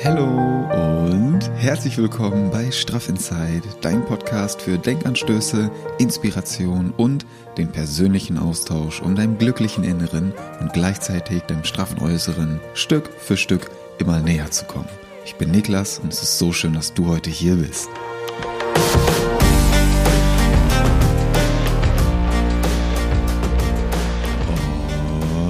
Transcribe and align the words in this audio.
Hallo 0.00 0.24
und 0.24 1.48
herzlich 1.54 1.96
willkommen 1.96 2.50
bei 2.50 2.72
Straff 2.72 3.08
Inside, 3.08 3.62
dein 3.82 4.04
Podcast 4.04 4.62
für 4.62 4.76
Denkanstöße, 4.76 5.70
Inspiration 5.98 6.92
und 6.96 7.24
den 7.56 7.68
persönlichen 7.68 8.36
Austausch, 8.36 9.00
um 9.00 9.14
deinem 9.14 9.38
glücklichen 9.38 9.84
Inneren 9.84 10.32
und 10.60 10.72
gleichzeitig 10.72 11.42
deinem 11.42 11.62
straffen 11.62 12.00
Äußeren 12.00 12.58
Stück 12.74 13.10
für 13.18 13.36
Stück 13.36 13.70
immer 13.98 14.18
näher 14.18 14.50
zu 14.50 14.64
kommen. 14.64 14.88
Ich 15.24 15.36
bin 15.36 15.52
Niklas 15.52 16.00
und 16.00 16.12
es 16.12 16.22
ist 16.22 16.38
so 16.38 16.52
schön, 16.52 16.72
dass 16.72 16.94
du 16.94 17.06
heute 17.06 17.30
hier 17.30 17.56
bist. 17.56 17.88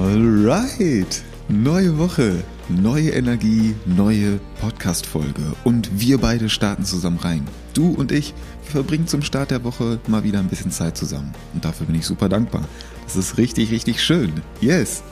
Alright, 0.03 1.23
neue 1.47 1.97
Woche, 1.97 2.43
neue 2.69 3.09
Energie, 3.09 3.75
neue 3.85 4.39
Podcast-Folge 4.61 5.53
und 5.63 5.99
wir 5.99 6.17
beide 6.17 6.49
starten 6.49 6.85
zusammen 6.85 7.17
rein. 7.17 7.47
Du 7.73 7.89
und 7.89 8.11
ich 8.11 8.33
verbringen 8.63 9.07
zum 9.07 9.21
Start 9.21 9.51
der 9.51 9.63
Woche 9.63 9.99
mal 10.07 10.23
wieder 10.23 10.39
ein 10.39 10.47
bisschen 10.47 10.71
Zeit 10.71 10.97
zusammen 10.97 11.33
und 11.53 11.65
dafür 11.65 11.87
bin 11.87 11.95
ich 11.95 12.05
super 12.05 12.29
dankbar. 12.29 12.63
Das 13.05 13.15
ist 13.15 13.37
richtig, 13.37 13.71
richtig 13.71 14.01
schön. 14.01 14.31
Yes. 14.61 15.03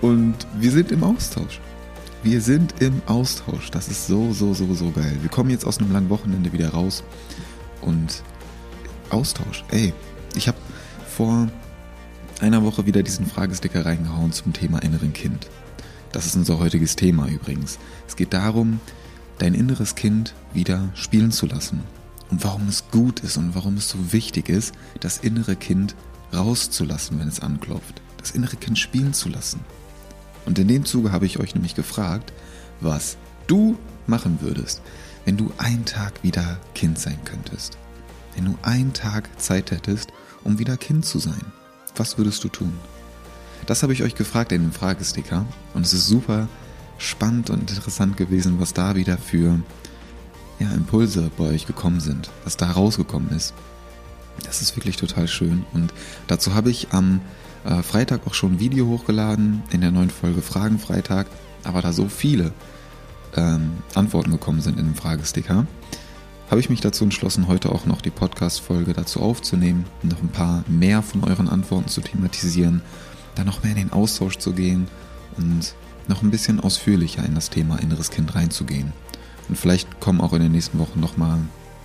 Und 0.00 0.34
wir 0.58 0.70
sind 0.70 0.90
im 0.90 1.04
Austausch. 1.04 1.60
Wir 2.22 2.40
sind 2.40 2.74
im 2.80 3.02
Austausch. 3.06 3.70
Das 3.70 3.88
ist 3.88 4.06
so, 4.06 4.32
so, 4.32 4.54
so, 4.54 4.74
so 4.74 4.90
geil. 4.90 5.16
Wir 5.20 5.30
kommen 5.30 5.50
jetzt 5.50 5.66
aus 5.66 5.78
einem 5.78 5.92
langen 5.92 6.10
Wochenende 6.10 6.52
wieder 6.52 6.70
raus 6.70 7.04
und 7.82 8.22
Austausch. 9.10 9.64
Ey, 9.70 9.92
ich 10.34 10.48
habe 10.48 10.58
vor 11.08 11.48
einer 12.40 12.62
Woche 12.62 12.86
wieder 12.86 13.02
diesen 13.02 13.26
Fragesticker 13.26 13.84
reingehauen 13.84 14.32
zum 14.32 14.52
Thema 14.52 14.78
inneren 14.82 15.12
Kind. 15.12 15.46
Das 16.12 16.26
ist 16.26 16.36
unser 16.36 16.58
heutiges 16.58 16.96
Thema 16.96 17.28
übrigens. 17.28 17.78
Es 18.08 18.16
geht 18.16 18.32
darum, 18.32 18.80
dein 19.38 19.54
inneres 19.54 19.94
Kind 19.94 20.34
wieder 20.52 20.88
spielen 20.94 21.32
zu 21.32 21.46
lassen. 21.46 21.82
Und 22.30 22.44
warum 22.44 22.68
es 22.68 22.90
gut 22.90 23.20
ist 23.20 23.36
und 23.36 23.54
warum 23.54 23.76
es 23.76 23.88
so 23.88 24.12
wichtig 24.12 24.48
ist, 24.48 24.74
das 25.00 25.18
innere 25.18 25.56
Kind 25.56 25.94
rauszulassen, 26.32 27.18
wenn 27.18 27.28
es 27.28 27.40
anklopft. 27.40 28.00
Das 28.18 28.32
innere 28.32 28.56
Kind 28.56 28.78
spielen 28.78 29.12
zu 29.12 29.28
lassen. 29.28 29.60
Und 30.46 30.58
in 30.58 30.68
dem 30.68 30.84
Zuge 30.84 31.12
habe 31.12 31.26
ich 31.26 31.38
euch 31.38 31.54
nämlich 31.54 31.74
gefragt, 31.74 32.32
was 32.80 33.16
du 33.46 33.78
machen 34.06 34.38
würdest, 34.40 34.82
wenn 35.24 35.36
du 35.36 35.52
einen 35.58 35.84
Tag 35.84 36.22
wieder 36.22 36.58
Kind 36.74 36.98
sein 36.98 37.18
könntest. 37.24 37.78
Wenn 38.34 38.44
du 38.46 38.58
einen 38.62 38.92
Tag 38.92 39.28
Zeit 39.40 39.70
hättest, 39.70 40.12
um 40.44 40.58
wieder 40.58 40.76
Kind 40.76 41.04
zu 41.04 41.18
sein. 41.18 41.44
Was 41.96 42.16
würdest 42.16 42.42
du 42.44 42.48
tun? 42.48 42.72
Das 43.66 43.82
habe 43.82 43.92
ich 43.92 44.02
euch 44.02 44.14
gefragt 44.14 44.52
in 44.52 44.62
dem 44.62 44.72
Fragesticker. 44.72 45.46
Und 45.74 45.86
es 45.86 45.92
ist 45.92 46.06
super 46.06 46.48
spannend 46.98 47.50
und 47.50 47.70
interessant 47.70 48.16
gewesen, 48.16 48.60
was 48.60 48.74
da 48.74 48.94
wieder 48.94 49.16
für 49.16 49.60
ja, 50.58 50.70
Impulse 50.72 51.30
bei 51.36 51.44
euch 51.44 51.66
gekommen 51.66 52.00
sind, 52.00 52.30
was 52.44 52.56
da 52.56 52.70
rausgekommen 52.70 53.30
ist. 53.30 53.54
Das 54.44 54.62
ist 54.62 54.76
wirklich 54.76 54.96
total 54.96 55.28
schön. 55.28 55.64
Und 55.72 55.92
dazu 56.26 56.54
habe 56.54 56.70
ich 56.70 56.88
am 56.92 57.20
äh, 57.64 57.82
Freitag 57.82 58.26
auch 58.26 58.34
schon 58.34 58.54
ein 58.54 58.60
Video 58.60 58.86
hochgeladen 58.86 59.62
in 59.70 59.80
der 59.80 59.90
neuen 59.90 60.10
Folge 60.10 60.42
Fragen 60.42 60.78
Freitag, 60.78 61.26
aber 61.64 61.82
da 61.82 61.92
so 61.92 62.08
viele 62.08 62.52
ähm, 63.36 63.72
Antworten 63.94 64.30
gekommen 64.30 64.60
sind 64.60 64.78
in 64.78 64.86
dem 64.86 64.94
Fragesticker, 64.94 65.66
habe 66.50 66.60
ich 66.60 66.68
mich 66.68 66.80
dazu 66.80 67.04
entschlossen, 67.04 67.46
heute 67.46 67.70
auch 67.70 67.86
noch 67.86 68.00
die 68.00 68.10
Podcast-Folge 68.10 68.92
dazu 68.92 69.20
aufzunehmen, 69.20 69.84
noch 70.02 70.20
ein 70.20 70.30
paar 70.30 70.64
mehr 70.66 71.00
von 71.02 71.22
euren 71.22 71.48
Antworten 71.48 71.88
zu 71.88 72.00
thematisieren, 72.00 72.82
da 73.34 73.44
noch 73.44 73.62
mehr 73.62 73.72
in 73.72 73.78
den 73.78 73.92
Austausch 73.92 74.38
zu 74.38 74.52
gehen 74.52 74.88
und 75.36 75.74
noch 76.08 76.22
ein 76.22 76.30
bisschen 76.30 76.60
ausführlicher 76.60 77.24
in 77.24 77.34
das 77.34 77.50
Thema 77.50 77.76
inneres 77.78 78.10
Kind 78.10 78.34
reinzugehen. 78.34 78.92
Und 79.48 79.56
vielleicht 79.56 80.00
kommen 80.00 80.20
auch 80.20 80.32
in 80.32 80.42
den 80.42 80.52
nächsten 80.52 80.78
Wochen 80.78 81.00
nochmal 81.00 81.38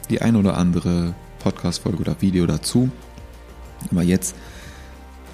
die 0.10 0.22
ein 0.22 0.36
oder 0.36 0.58
andere 0.58 1.14
Podcast-Folge 1.40 2.00
oder 2.00 2.22
Video 2.22 2.46
dazu. 2.46 2.90
Aber 3.92 4.04
jetzt 4.04 4.36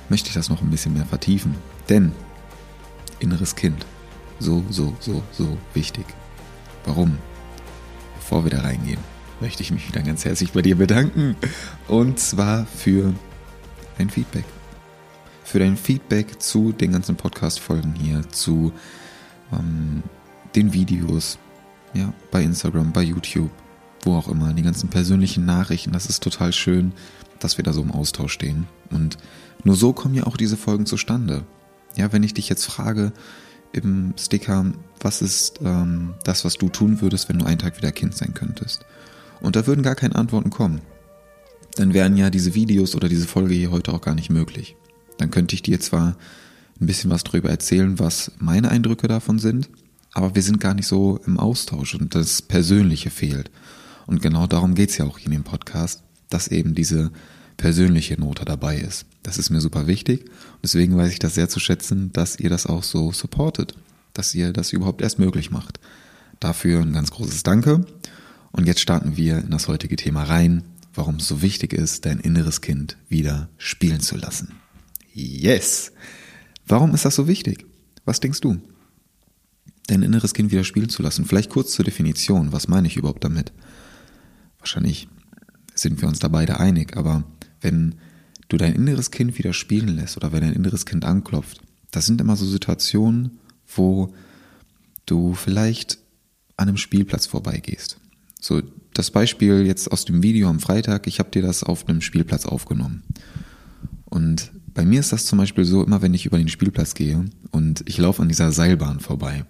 möchte 0.09 0.29
ich 0.29 0.33
das 0.33 0.49
noch 0.49 0.61
ein 0.61 0.69
bisschen 0.69 0.93
mehr 0.93 1.05
vertiefen. 1.05 1.55
Denn 1.89 2.11
inneres 3.19 3.55
Kind, 3.55 3.85
so, 4.39 4.63
so, 4.69 4.95
so, 4.99 5.23
so 5.31 5.57
wichtig. 5.73 6.05
Warum? 6.85 7.17
Bevor 8.15 8.43
wir 8.43 8.51
da 8.51 8.61
reingehen, 8.61 8.99
möchte 9.39 9.63
ich 9.63 9.71
mich 9.71 9.87
wieder 9.87 10.01
ganz 10.01 10.25
herzlich 10.25 10.51
bei 10.51 10.61
dir 10.61 10.77
bedanken. 10.77 11.35
Und 11.87 12.19
zwar 12.19 12.65
für 12.65 13.13
dein 13.97 14.09
Feedback. 14.09 14.45
Für 15.43 15.59
dein 15.59 15.77
Feedback 15.77 16.41
zu 16.41 16.71
den 16.71 16.91
ganzen 16.91 17.15
Podcast-Folgen 17.15 17.93
hier, 17.95 18.21
zu 18.29 18.71
ähm, 19.51 20.03
den 20.55 20.73
Videos, 20.73 21.37
ja, 21.93 22.13
bei 22.31 22.43
Instagram, 22.43 22.91
bei 22.91 23.03
YouTube, 23.03 23.51
wo 24.03 24.15
auch 24.15 24.27
immer, 24.27 24.53
die 24.53 24.61
ganzen 24.61 24.89
persönlichen 24.89 25.45
Nachrichten. 25.45 25.91
Das 25.91 26.05
ist 26.05 26.23
total 26.23 26.53
schön, 26.53 26.93
dass 27.39 27.57
wir 27.57 27.63
da 27.63 27.73
so 27.73 27.81
im 27.81 27.91
Austausch 27.91 28.33
stehen. 28.33 28.67
Und 28.89 29.17
nur 29.63 29.75
so 29.75 29.93
kommen 29.93 30.15
ja 30.15 30.25
auch 30.25 30.37
diese 30.37 30.57
Folgen 30.57 30.85
zustande. 30.85 31.43
Ja, 31.95 32.13
wenn 32.13 32.23
ich 32.23 32.33
dich 32.33 32.49
jetzt 32.49 32.65
frage 32.65 33.11
im 33.73 34.13
Sticker, 34.17 34.65
was 34.99 35.21
ist 35.21 35.59
ähm, 35.63 36.13
das, 36.23 36.45
was 36.45 36.55
du 36.55 36.69
tun 36.69 37.01
würdest, 37.01 37.29
wenn 37.29 37.39
du 37.39 37.45
einen 37.45 37.59
Tag 37.59 37.77
wieder 37.77 37.91
Kind 37.91 38.15
sein 38.15 38.33
könntest? 38.33 38.85
Und 39.41 39.55
da 39.55 39.67
würden 39.67 39.83
gar 39.83 39.95
keine 39.95 40.15
Antworten 40.15 40.49
kommen. 40.49 40.81
Dann 41.75 41.93
wären 41.93 42.17
ja 42.17 42.29
diese 42.29 42.53
Videos 42.53 42.95
oder 42.95 43.09
diese 43.09 43.27
Folge 43.27 43.53
hier 43.53 43.71
heute 43.71 43.93
auch 43.93 44.01
gar 44.01 44.15
nicht 44.15 44.29
möglich. 44.29 44.75
Dann 45.21 45.29
könnte 45.29 45.53
ich 45.53 45.61
dir 45.61 45.79
zwar 45.79 46.17
ein 46.79 46.87
bisschen 46.87 47.11
was 47.11 47.23
darüber 47.23 47.51
erzählen, 47.51 47.99
was 47.99 48.31
meine 48.39 48.71
Eindrücke 48.71 49.07
davon 49.07 49.37
sind, 49.37 49.69
aber 50.13 50.33
wir 50.33 50.41
sind 50.41 50.59
gar 50.59 50.73
nicht 50.73 50.87
so 50.87 51.19
im 51.27 51.39
Austausch 51.39 51.93
und 51.93 52.15
das 52.15 52.41
Persönliche 52.41 53.11
fehlt. 53.11 53.51
Und 54.07 54.23
genau 54.23 54.47
darum 54.47 54.73
geht's 54.73 54.97
ja 54.97 55.05
auch 55.05 55.19
in 55.19 55.31
dem 55.31 55.43
Podcast, 55.43 56.01
dass 56.29 56.47
eben 56.47 56.73
diese 56.73 57.11
persönliche 57.55 58.19
Note 58.19 58.45
dabei 58.45 58.77
ist. 58.77 59.05
Das 59.21 59.37
ist 59.37 59.51
mir 59.51 59.61
super 59.61 59.85
wichtig 59.85 60.21
und 60.21 60.63
deswegen 60.63 60.97
weiß 60.97 61.11
ich 61.11 61.19
das 61.19 61.35
sehr 61.35 61.49
zu 61.49 61.59
schätzen, 61.59 62.11
dass 62.13 62.39
ihr 62.39 62.49
das 62.49 62.65
auch 62.65 62.81
so 62.81 63.11
supportet, 63.11 63.75
dass 64.13 64.33
ihr 64.33 64.53
das 64.53 64.73
überhaupt 64.73 65.03
erst 65.03 65.19
möglich 65.19 65.51
macht. 65.51 65.79
Dafür 66.39 66.81
ein 66.81 66.93
ganz 66.93 67.11
großes 67.11 67.43
Danke 67.43 67.85
und 68.51 68.65
jetzt 68.65 68.81
starten 68.81 69.17
wir 69.17 69.37
in 69.37 69.51
das 69.51 69.67
heutige 69.67 69.97
Thema 69.97 70.23
rein, 70.23 70.63
warum 70.95 71.17
es 71.17 71.27
so 71.27 71.43
wichtig 71.43 71.73
ist, 71.73 72.07
dein 72.07 72.19
inneres 72.19 72.61
Kind 72.61 72.97
wieder 73.07 73.49
spielen 73.59 73.99
zu 73.99 74.17
lassen. 74.17 74.60
Yes! 75.13 75.91
Warum 76.65 76.93
ist 76.93 77.05
das 77.05 77.15
so 77.15 77.27
wichtig? 77.27 77.65
Was 78.05 78.19
denkst 78.19 78.41
du? 78.41 78.57
Dein 79.87 80.03
inneres 80.03 80.33
Kind 80.33 80.51
wieder 80.51 80.63
spielen 80.63 80.89
zu 80.89 81.01
lassen. 81.01 81.25
Vielleicht 81.25 81.49
kurz 81.49 81.73
zur 81.73 81.85
Definition. 81.85 82.51
Was 82.51 82.67
meine 82.67 82.87
ich 82.87 82.97
überhaupt 82.97 83.23
damit? 83.23 83.51
Wahrscheinlich 84.59 85.07
sind 85.75 86.01
wir 86.01 86.07
uns 86.07 86.19
da 86.19 86.27
beide 86.27 86.59
einig, 86.59 86.95
aber 86.95 87.23
wenn 87.59 87.95
du 88.47 88.57
dein 88.57 88.75
inneres 88.75 89.11
Kind 89.11 89.37
wieder 89.37 89.53
spielen 89.53 89.89
lässt 89.89 90.17
oder 90.17 90.31
wenn 90.31 90.41
dein 90.41 90.53
inneres 90.53 90.85
Kind 90.85 91.05
anklopft, 91.05 91.61
das 91.91 92.05
sind 92.05 92.21
immer 92.21 92.35
so 92.35 92.45
Situationen, 92.45 93.39
wo 93.75 94.13
du 95.05 95.33
vielleicht 95.33 95.97
an 96.57 96.67
einem 96.67 96.77
Spielplatz 96.77 97.25
vorbeigehst. 97.25 97.99
So 98.39 98.61
das 98.93 99.11
Beispiel 99.11 99.65
jetzt 99.65 99.91
aus 99.91 100.05
dem 100.05 100.23
Video 100.23 100.49
am 100.49 100.59
Freitag, 100.59 101.07
ich 101.07 101.19
habe 101.19 101.31
dir 101.31 101.41
das 101.41 101.63
auf 101.63 101.87
einem 101.87 102.01
Spielplatz 102.01 102.45
aufgenommen. 102.45 103.03
Und 104.05 104.51
bei 104.73 104.85
mir 104.85 104.99
ist 104.99 105.11
das 105.11 105.25
zum 105.25 105.37
Beispiel 105.37 105.65
so, 105.65 105.83
immer 105.83 106.01
wenn 106.01 106.13
ich 106.13 106.25
über 106.25 106.37
den 106.37 106.47
Spielplatz 106.47 106.93
gehe 106.93 107.25
und 107.51 107.83
ich 107.87 107.97
laufe 107.97 108.21
an 108.21 108.29
dieser 108.29 108.51
Seilbahn 108.51 108.99
vorbei. 108.99 109.45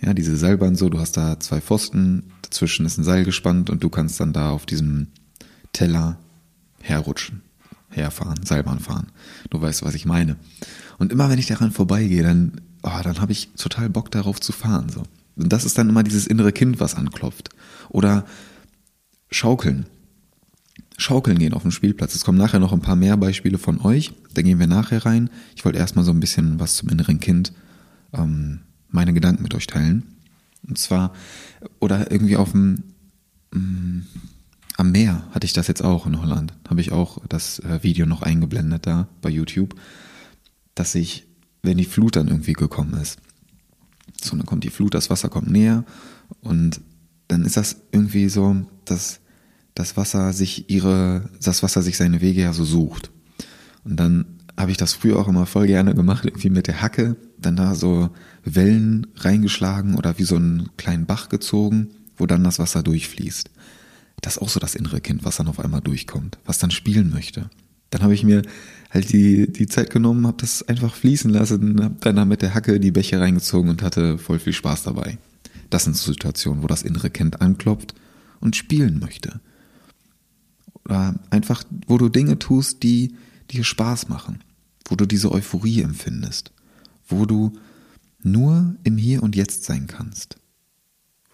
Ja, 0.00 0.14
diese 0.14 0.36
Seilbahn 0.36 0.74
so, 0.74 0.88
du 0.88 0.98
hast 0.98 1.16
da 1.16 1.38
zwei 1.38 1.60
Pfosten, 1.60 2.24
dazwischen 2.42 2.84
ist 2.84 2.98
ein 2.98 3.04
Seil 3.04 3.24
gespannt 3.24 3.70
und 3.70 3.84
du 3.84 3.88
kannst 3.88 4.18
dann 4.18 4.32
da 4.32 4.50
auf 4.50 4.66
diesem 4.66 5.08
Teller 5.72 6.18
herrutschen, 6.80 7.42
herfahren, 7.90 8.44
Seilbahn 8.44 8.80
fahren. 8.80 9.12
Du 9.50 9.60
weißt, 9.60 9.84
was 9.84 9.94
ich 9.94 10.06
meine. 10.06 10.36
Und 10.98 11.12
immer 11.12 11.30
wenn 11.30 11.38
ich 11.38 11.46
daran 11.46 11.70
vorbeigehe, 11.70 12.22
dann, 12.22 12.60
oh, 12.82 13.00
dann 13.02 13.20
habe 13.20 13.32
ich 13.32 13.50
total 13.56 13.88
Bock 13.88 14.10
darauf 14.10 14.40
zu 14.40 14.52
fahren. 14.52 14.88
So. 14.88 15.04
Und 15.36 15.52
das 15.52 15.64
ist 15.64 15.78
dann 15.78 15.88
immer 15.88 16.02
dieses 16.02 16.26
innere 16.26 16.52
Kind, 16.52 16.80
was 16.80 16.96
anklopft. 16.96 17.50
Oder 17.88 18.26
Schaukeln. 19.30 19.86
Schaukeln 21.02 21.38
gehen 21.38 21.52
auf 21.52 21.62
dem 21.62 21.70
Spielplatz. 21.70 22.14
Es 22.14 22.24
kommen 22.24 22.38
nachher 22.38 22.60
noch 22.60 22.72
ein 22.72 22.80
paar 22.80 22.96
mehr 22.96 23.16
Beispiele 23.16 23.58
von 23.58 23.80
euch. 23.80 24.12
Da 24.34 24.42
gehen 24.42 24.58
wir 24.58 24.66
nachher 24.66 25.04
rein. 25.04 25.30
Ich 25.56 25.64
wollte 25.64 25.78
erstmal 25.78 26.04
so 26.04 26.10
ein 26.12 26.20
bisschen 26.20 26.58
was 26.58 26.76
zum 26.76 26.88
inneren 26.88 27.20
Kind, 27.20 27.52
ähm, 28.12 28.60
meine 28.88 29.12
Gedanken 29.12 29.42
mit 29.42 29.54
euch 29.54 29.66
teilen. 29.66 30.04
Und 30.66 30.78
zwar, 30.78 31.12
oder 31.80 32.10
irgendwie 32.10 32.36
auf 32.36 32.52
dem, 32.52 32.84
ähm, 33.54 34.06
am 34.76 34.92
Meer 34.92 35.24
hatte 35.32 35.44
ich 35.44 35.52
das 35.52 35.68
jetzt 35.68 35.84
auch 35.84 36.06
in 36.06 36.20
Holland. 36.20 36.54
Habe 36.68 36.80
ich 36.80 36.92
auch 36.92 37.18
das 37.28 37.58
äh, 37.60 37.82
Video 37.82 38.06
noch 38.06 38.22
eingeblendet 38.22 38.86
da 38.86 39.08
bei 39.20 39.28
YouTube, 39.28 39.74
dass 40.74 40.94
ich, 40.94 41.26
wenn 41.62 41.78
die 41.78 41.84
Flut 41.84 42.16
dann 42.16 42.28
irgendwie 42.28 42.54
gekommen 42.54 42.94
ist, 42.94 43.18
so 44.22 44.36
dann 44.36 44.46
kommt 44.46 44.64
die 44.64 44.70
Flut, 44.70 44.94
das 44.94 45.10
Wasser 45.10 45.28
kommt 45.28 45.50
näher 45.50 45.84
und 46.40 46.80
dann 47.28 47.44
ist 47.44 47.56
das 47.56 47.76
irgendwie 47.92 48.28
so, 48.28 48.66
dass 48.84 49.20
das 49.74 49.96
Wasser 49.96 50.32
sich 50.32 50.70
ihre, 50.70 51.30
das 51.42 51.62
Wasser 51.62 51.82
sich 51.82 51.96
seine 51.96 52.20
Wege 52.20 52.42
ja 52.42 52.52
so 52.52 52.64
sucht. 52.64 53.10
Und 53.84 53.96
dann 53.96 54.26
habe 54.56 54.70
ich 54.70 54.76
das 54.76 54.92
früher 54.92 55.18
auch 55.18 55.28
immer 55.28 55.46
voll 55.46 55.66
gerne 55.66 55.94
gemacht, 55.94 56.24
irgendwie 56.24 56.50
mit 56.50 56.66
der 56.66 56.82
Hacke, 56.82 57.16
dann 57.38 57.56
da 57.56 57.74
so 57.74 58.10
Wellen 58.44 59.06
reingeschlagen 59.16 59.94
oder 59.94 60.18
wie 60.18 60.24
so 60.24 60.36
einen 60.36 60.70
kleinen 60.76 61.06
Bach 61.06 61.28
gezogen, 61.28 61.88
wo 62.16 62.26
dann 62.26 62.44
das 62.44 62.58
Wasser 62.58 62.82
durchfließt. 62.82 63.50
Das 64.20 64.36
ist 64.36 64.42
auch 64.42 64.48
so 64.48 64.60
das 64.60 64.74
innere 64.74 65.00
Kind, 65.00 65.24
was 65.24 65.36
dann 65.36 65.48
auf 65.48 65.58
einmal 65.58 65.80
durchkommt, 65.80 66.38
was 66.44 66.58
dann 66.58 66.70
spielen 66.70 67.10
möchte. 67.10 67.50
Dann 67.90 68.02
habe 68.02 68.14
ich 68.14 68.24
mir 68.24 68.42
halt 68.90 69.12
die, 69.12 69.50
die 69.50 69.66
Zeit 69.66 69.90
genommen, 69.90 70.26
habe 70.26 70.38
das 70.40 70.66
einfach 70.68 70.94
fließen 70.94 71.30
lassen, 71.30 71.82
habe 71.82 71.96
dann 72.00 72.16
da 72.16 72.24
mit 72.24 72.42
der 72.42 72.54
Hacke 72.54 72.78
die 72.78 72.90
Bäche 72.90 73.20
reingezogen 73.20 73.70
und 73.70 73.82
hatte 73.82 74.18
voll 74.18 74.38
viel 74.38 74.52
Spaß 74.52 74.84
dabei. 74.84 75.18
Das 75.70 75.84
sind 75.84 75.96
so 75.96 76.12
Situationen, 76.12 76.62
wo 76.62 76.66
das 76.66 76.82
innere 76.82 77.10
Kind 77.10 77.40
anklopft 77.40 77.94
und 78.40 78.56
spielen 78.56 78.98
möchte. 78.98 79.40
Oder 80.84 81.14
einfach, 81.30 81.64
wo 81.86 81.98
du 81.98 82.08
Dinge 82.08 82.38
tust, 82.38 82.82
die 82.82 83.14
dir 83.50 83.64
Spaß 83.64 84.08
machen, 84.08 84.42
wo 84.86 84.96
du 84.96 85.06
diese 85.06 85.30
Euphorie 85.30 85.82
empfindest, 85.82 86.52
wo 87.06 87.26
du 87.26 87.52
nur 88.22 88.76
im 88.84 88.96
Hier 88.96 89.22
und 89.22 89.36
Jetzt 89.36 89.64
sein 89.64 89.86
kannst, 89.86 90.36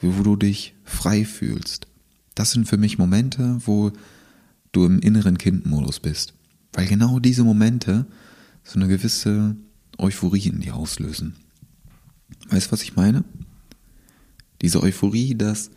wo 0.00 0.22
du 0.22 0.36
dich 0.36 0.74
frei 0.84 1.24
fühlst. 1.24 1.86
Das 2.34 2.52
sind 2.52 2.68
für 2.68 2.76
mich 2.76 2.98
Momente, 2.98 3.60
wo 3.64 3.92
du 4.72 4.84
im 4.84 5.00
inneren 5.00 5.38
Kindmodus 5.38 6.00
bist, 6.00 6.34
weil 6.72 6.86
genau 6.86 7.18
diese 7.18 7.44
Momente 7.44 8.06
so 8.64 8.78
eine 8.78 8.88
gewisse 8.88 9.56
Euphorie 9.96 10.48
in 10.48 10.60
dir 10.60 10.76
auslösen. 10.76 11.36
Weißt 12.50 12.68
du, 12.68 12.72
was 12.72 12.82
ich 12.82 12.96
meine? 12.96 13.24
Diese 14.60 14.82
Euphorie, 14.82 15.34
dass, 15.34 15.70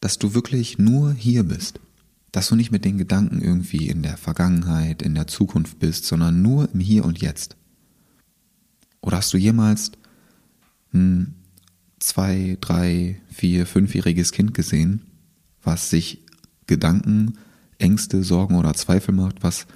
dass 0.00 0.18
du 0.18 0.34
wirklich 0.34 0.78
nur 0.78 1.12
hier 1.12 1.44
bist 1.44 1.80
dass 2.32 2.48
du 2.48 2.56
nicht 2.56 2.70
mit 2.70 2.84
den 2.84 2.98
Gedanken 2.98 3.40
irgendwie 3.40 3.88
in 3.88 4.02
der 4.02 4.16
Vergangenheit, 4.16 5.02
in 5.02 5.14
der 5.14 5.26
Zukunft 5.26 5.78
bist, 5.78 6.04
sondern 6.04 6.42
nur 6.42 6.68
im 6.72 6.80
Hier 6.80 7.04
und 7.04 7.20
Jetzt. 7.20 7.56
Oder 9.00 9.18
hast 9.18 9.32
du 9.32 9.38
jemals 9.38 9.92
ein 10.92 11.34
zwei, 12.00 12.56
drei, 12.60 13.20
vier, 13.30 13.66
fünfjähriges 13.66 14.32
Kind 14.32 14.54
gesehen, 14.54 15.02
was 15.62 15.90
sich 15.90 16.22
Gedanken, 16.66 17.34
Ängste, 17.78 18.24
Sorgen 18.24 18.56
oder 18.56 18.74
Zweifel 18.74 19.14
macht, 19.14 19.42
was 19.42 19.66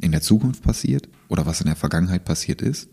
in 0.00 0.12
der 0.12 0.22
Zukunft 0.22 0.62
passiert 0.62 1.08
oder 1.28 1.46
was 1.46 1.60
in 1.60 1.66
der 1.66 1.76
Vergangenheit 1.76 2.24
passiert 2.24 2.62
ist? 2.62 2.88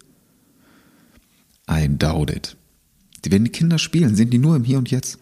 I 1.69 1.87
doubt 1.89 2.29
it. 2.29 2.57
Wenn 3.25 3.45
die 3.45 3.51
Kinder 3.51 3.79
spielen, 3.79 4.15
sind 4.15 4.31
die 4.31 4.37
nur 4.37 4.55
im 4.55 4.65
Hier 4.65 4.77
und 4.77 4.91
Jetzt. 4.91 5.17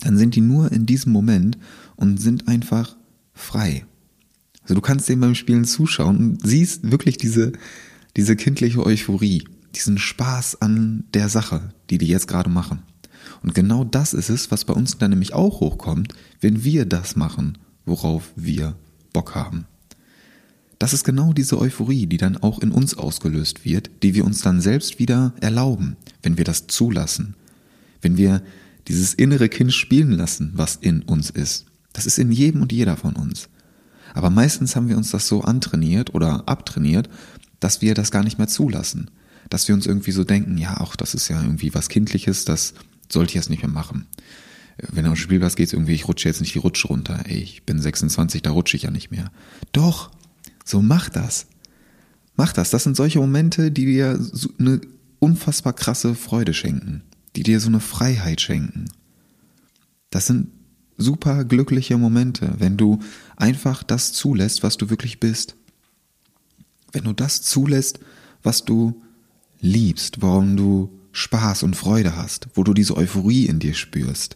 Dann 0.00 0.16
sind 0.16 0.36
die 0.36 0.40
nur 0.40 0.70
in 0.70 0.86
diesem 0.86 1.12
Moment 1.12 1.58
und 2.02 2.20
sind 2.20 2.48
einfach 2.48 2.96
frei. 3.32 3.86
Also 4.62 4.74
du 4.74 4.80
kannst 4.80 5.08
dem 5.08 5.20
beim 5.20 5.36
Spielen 5.36 5.64
zuschauen 5.64 6.16
und 6.18 6.46
siehst 6.46 6.90
wirklich 6.90 7.16
diese, 7.16 7.52
diese 8.16 8.36
kindliche 8.36 8.84
Euphorie, 8.84 9.44
diesen 9.76 9.98
Spaß 9.98 10.60
an 10.60 11.04
der 11.14 11.28
Sache, 11.28 11.72
die 11.88 11.98
die 11.98 12.08
jetzt 12.08 12.26
gerade 12.26 12.50
machen. 12.50 12.82
Und 13.42 13.54
genau 13.54 13.84
das 13.84 14.14
ist 14.14 14.30
es, 14.30 14.50
was 14.50 14.64
bei 14.64 14.74
uns 14.74 14.98
dann 14.98 15.10
nämlich 15.10 15.32
auch 15.32 15.60
hochkommt, 15.60 16.12
wenn 16.40 16.64
wir 16.64 16.86
das 16.86 17.16
machen, 17.16 17.58
worauf 17.86 18.32
wir 18.36 18.76
Bock 19.12 19.34
haben. 19.34 19.66
Das 20.78 20.92
ist 20.92 21.04
genau 21.04 21.32
diese 21.32 21.60
Euphorie, 21.60 22.06
die 22.06 22.16
dann 22.16 22.36
auch 22.36 22.58
in 22.58 22.72
uns 22.72 22.94
ausgelöst 22.94 23.64
wird, 23.64 23.90
die 24.02 24.14
wir 24.14 24.24
uns 24.24 24.42
dann 24.42 24.60
selbst 24.60 24.98
wieder 24.98 25.34
erlauben, 25.40 25.96
wenn 26.22 26.36
wir 26.36 26.44
das 26.44 26.66
zulassen, 26.66 27.36
wenn 28.00 28.16
wir 28.16 28.42
dieses 28.88 29.14
innere 29.14 29.48
Kind 29.48 29.72
spielen 29.72 30.10
lassen, 30.10 30.50
was 30.54 30.74
in 30.74 31.02
uns 31.02 31.30
ist. 31.30 31.66
Das 31.92 32.06
ist 32.06 32.18
in 32.18 32.32
jedem 32.32 32.62
und 32.62 32.72
jeder 32.72 32.96
von 32.96 33.14
uns. 33.14 33.48
Aber 34.14 34.30
meistens 34.30 34.76
haben 34.76 34.88
wir 34.88 34.96
uns 34.96 35.10
das 35.10 35.26
so 35.28 35.42
antrainiert 35.42 36.14
oder 36.14 36.48
abtrainiert, 36.48 37.08
dass 37.60 37.80
wir 37.80 37.94
das 37.94 38.10
gar 38.10 38.22
nicht 38.22 38.38
mehr 38.38 38.48
zulassen. 38.48 39.10
Dass 39.48 39.68
wir 39.68 39.74
uns 39.74 39.86
irgendwie 39.86 40.12
so 40.12 40.24
denken, 40.24 40.58
ja, 40.58 40.80
auch 40.80 40.96
das 40.96 41.14
ist 41.14 41.28
ja 41.28 41.42
irgendwie 41.42 41.74
was 41.74 41.88
Kindliches, 41.88 42.44
das 42.44 42.74
sollte 43.08 43.30
ich 43.30 43.34
jetzt 43.34 43.50
nicht 43.50 43.62
mehr 43.62 43.70
machen. 43.70 44.06
Wenn 44.78 45.06
auf 45.06 45.12
den 45.12 45.16
Spielplatz 45.16 45.54
geht, 45.54 45.72
irgendwie, 45.72 45.92
ich 45.92 46.08
rutsche 46.08 46.28
jetzt 46.28 46.40
nicht 46.40 46.54
die 46.54 46.58
Rutsche 46.58 46.88
runter. 46.88 47.20
Ey, 47.26 47.38
ich 47.38 47.64
bin 47.64 47.80
26, 47.80 48.42
da 48.42 48.50
rutsche 48.50 48.76
ich 48.76 48.84
ja 48.84 48.90
nicht 48.90 49.10
mehr. 49.10 49.30
Doch, 49.72 50.10
so 50.64 50.82
mach 50.82 51.08
das. 51.08 51.46
Mach 52.36 52.52
das. 52.52 52.70
Das 52.70 52.82
sind 52.82 52.96
solche 52.96 53.18
Momente, 53.18 53.70
die 53.70 53.84
dir 53.84 54.18
so 54.18 54.48
eine 54.58 54.80
unfassbar 55.18 55.74
krasse 55.74 56.14
Freude 56.14 56.54
schenken. 56.54 57.02
Die 57.36 57.42
dir 57.42 57.60
so 57.60 57.68
eine 57.68 57.80
Freiheit 57.80 58.40
schenken. 58.40 58.86
Das 60.10 60.26
sind 60.26 60.48
super 61.02 61.44
glückliche 61.44 61.98
Momente, 61.98 62.54
wenn 62.58 62.76
du 62.76 62.98
einfach 63.36 63.82
das 63.82 64.12
zulässt, 64.12 64.62
was 64.62 64.76
du 64.76 64.90
wirklich 64.90 65.20
bist. 65.20 65.56
Wenn 66.92 67.04
du 67.04 67.12
das 67.12 67.42
zulässt, 67.42 68.00
was 68.42 68.64
du 68.64 69.02
liebst, 69.60 70.22
warum 70.22 70.56
du 70.56 70.98
Spaß 71.12 71.62
und 71.62 71.76
Freude 71.76 72.16
hast, 72.16 72.48
wo 72.54 72.64
du 72.64 72.74
diese 72.74 72.96
Euphorie 72.96 73.46
in 73.46 73.58
dir 73.58 73.74
spürst. 73.74 74.34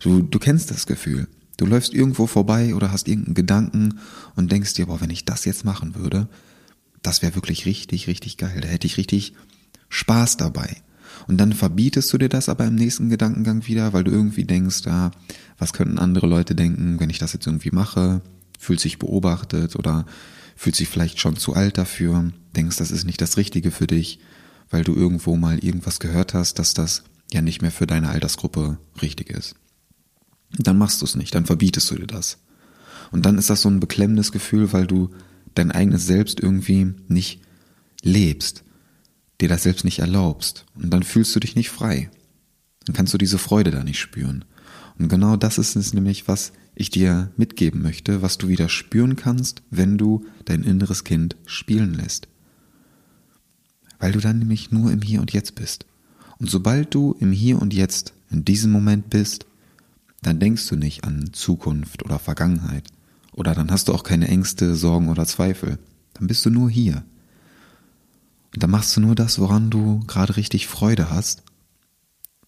Du, 0.00 0.22
du 0.22 0.38
kennst 0.38 0.70
das 0.70 0.86
Gefühl. 0.86 1.28
Du 1.56 1.66
läufst 1.66 1.92
irgendwo 1.92 2.26
vorbei 2.26 2.74
oder 2.74 2.92
hast 2.92 3.08
irgendeinen 3.08 3.34
Gedanken 3.34 4.00
und 4.36 4.52
denkst 4.52 4.74
dir, 4.74 4.86
boah, 4.86 5.00
wenn 5.00 5.10
ich 5.10 5.24
das 5.24 5.44
jetzt 5.44 5.64
machen 5.64 5.94
würde, 5.94 6.28
das 7.02 7.22
wäre 7.22 7.34
wirklich 7.34 7.66
richtig, 7.66 8.06
richtig 8.06 8.36
geil. 8.36 8.60
Da 8.60 8.68
hätte 8.68 8.86
ich 8.86 8.96
richtig 8.96 9.34
Spaß 9.88 10.36
dabei. 10.36 10.82
Und 11.26 11.38
dann 11.38 11.52
verbietest 11.52 12.12
du 12.12 12.18
dir 12.18 12.28
das 12.28 12.48
aber 12.48 12.66
im 12.66 12.74
nächsten 12.74 13.08
Gedankengang 13.08 13.66
wieder, 13.66 13.92
weil 13.92 14.04
du 14.04 14.10
irgendwie 14.10 14.44
denkst, 14.44 14.86
ah, 14.86 15.10
was 15.58 15.72
könnten 15.72 15.98
andere 15.98 16.26
Leute 16.26 16.54
denken, 16.54 17.00
wenn 17.00 17.10
ich 17.10 17.18
das 17.18 17.32
jetzt 17.32 17.46
irgendwie 17.46 17.70
mache? 17.70 18.22
Fühlt 18.58 18.80
sich 18.80 18.98
beobachtet 18.98 19.76
oder 19.76 20.06
fühlt 20.56 20.76
sich 20.76 20.88
vielleicht 20.88 21.20
schon 21.20 21.36
zu 21.36 21.54
alt 21.54 21.78
dafür, 21.78 22.32
denkst, 22.56 22.76
das 22.76 22.90
ist 22.90 23.04
nicht 23.04 23.20
das 23.20 23.36
Richtige 23.36 23.70
für 23.70 23.86
dich, 23.86 24.18
weil 24.70 24.84
du 24.84 24.94
irgendwo 24.94 25.36
mal 25.36 25.58
irgendwas 25.58 26.00
gehört 26.00 26.34
hast, 26.34 26.58
dass 26.58 26.74
das 26.74 27.04
ja 27.32 27.42
nicht 27.42 27.62
mehr 27.62 27.70
für 27.70 27.86
deine 27.86 28.08
Altersgruppe 28.08 28.78
richtig 29.00 29.30
ist. 29.30 29.54
Dann 30.58 30.78
machst 30.78 31.00
du 31.00 31.04
es 31.04 31.14
nicht, 31.14 31.34
dann 31.34 31.46
verbietest 31.46 31.90
du 31.90 31.96
dir 31.96 32.06
das. 32.06 32.38
Und 33.12 33.24
dann 33.26 33.38
ist 33.38 33.50
das 33.50 33.62
so 33.62 33.68
ein 33.68 33.80
beklemmendes 33.80 34.32
Gefühl, 34.32 34.72
weil 34.72 34.86
du 34.86 35.10
dein 35.54 35.70
eigenes 35.70 36.06
Selbst 36.06 36.40
irgendwie 36.40 36.94
nicht 37.06 37.40
lebst 38.02 38.64
dir 39.40 39.48
das 39.48 39.62
selbst 39.62 39.84
nicht 39.84 40.00
erlaubst. 40.00 40.66
Und 40.74 40.90
dann 40.90 41.02
fühlst 41.02 41.34
du 41.34 41.40
dich 41.40 41.56
nicht 41.56 41.70
frei. 41.70 42.10
Dann 42.86 42.94
kannst 42.94 43.14
du 43.14 43.18
diese 43.18 43.38
Freude 43.38 43.70
da 43.70 43.84
nicht 43.84 43.98
spüren. 43.98 44.44
Und 44.98 45.08
genau 45.08 45.36
das 45.36 45.58
ist 45.58 45.76
es 45.76 45.94
nämlich, 45.94 46.26
was 46.26 46.52
ich 46.74 46.90
dir 46.90 47.30
mitgeben 47.36 47.82
möchte, 47.82 48.22
was 48.22 48.38
du 48.38 48.48
wieder 48.48 48.68
spüren 48.68 49.16
kannst, 49.16 49.62
wenn 49.70 49.98
du 49.98 50.24
dein 50.44 50.62
inneres 50.62 51.04
Kind 51.04 51.36
spielen 51.46 51.94
lässt. 51.94 52.28
Weil 53.98 54.12
du 54.12 54.20
dann 54.20 54.38
nämlich 54.38 54.70
nur 54.70 54.90
im 54.90 55.02
Hier 55.02 55.20
und 55.20 55.32
Jetzt 55.32 55.54
bist. 55.54 55.86
Und 56.38 56.50
sobald 56.50 56.94
du 56.94 57.16
im 57.18 57.32
Hier 57.32 57.60
und 57.60 57.74
Jetzt 57.74 58.12
in 58.30 58.44
diesem 58.44 58.70
Moment 58.70 59.10
bist, 59.10 59.46
dann 60.22 60.40
denkst 60.40 60.68
du 60.68 60.76
nicht 60.76 61.04
an 61.04 61.32
Zukunft 61.32 62.04
oder 62.04 62.18
Vergangenheit. 62.18 62.84
Oder 63.32 63.54
dann 63.54 63.70
hast 63.70 63.88
du 63.88 63.92
auch 63.92 64.02
keine 64.02 64.28
Ängste, 64.28 64.74
Sorgen 64.74 65.08
oder 65.08 65.26
Zweifel. 65.26 65.78
Dann 66.14 66.26
bist 66.26 66.44
du 66.44 66.50
nur 66.50 66.70
hier. 66.70 67.04
Und 68.54 68.62
dann 68.62 68.70
machst 68.70 68.96
du 68.96 69.00
nur 69.00 69.14
das, 69.14 69.38
woran 69.38 69.70
du 69.70 70.00
gerade 70.06 70.36
richtig 70.36 70.66
Freude 70.66 71.10
hast. 71.10 71.42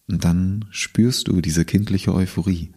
Und 0.07 0.23
dann 0.23 0.65
spürst 0.71 1.27
du 1.27 1.41
diese 1.41 1.65
kindliche 1.65 2.13
Euphorie. 2.13 2.71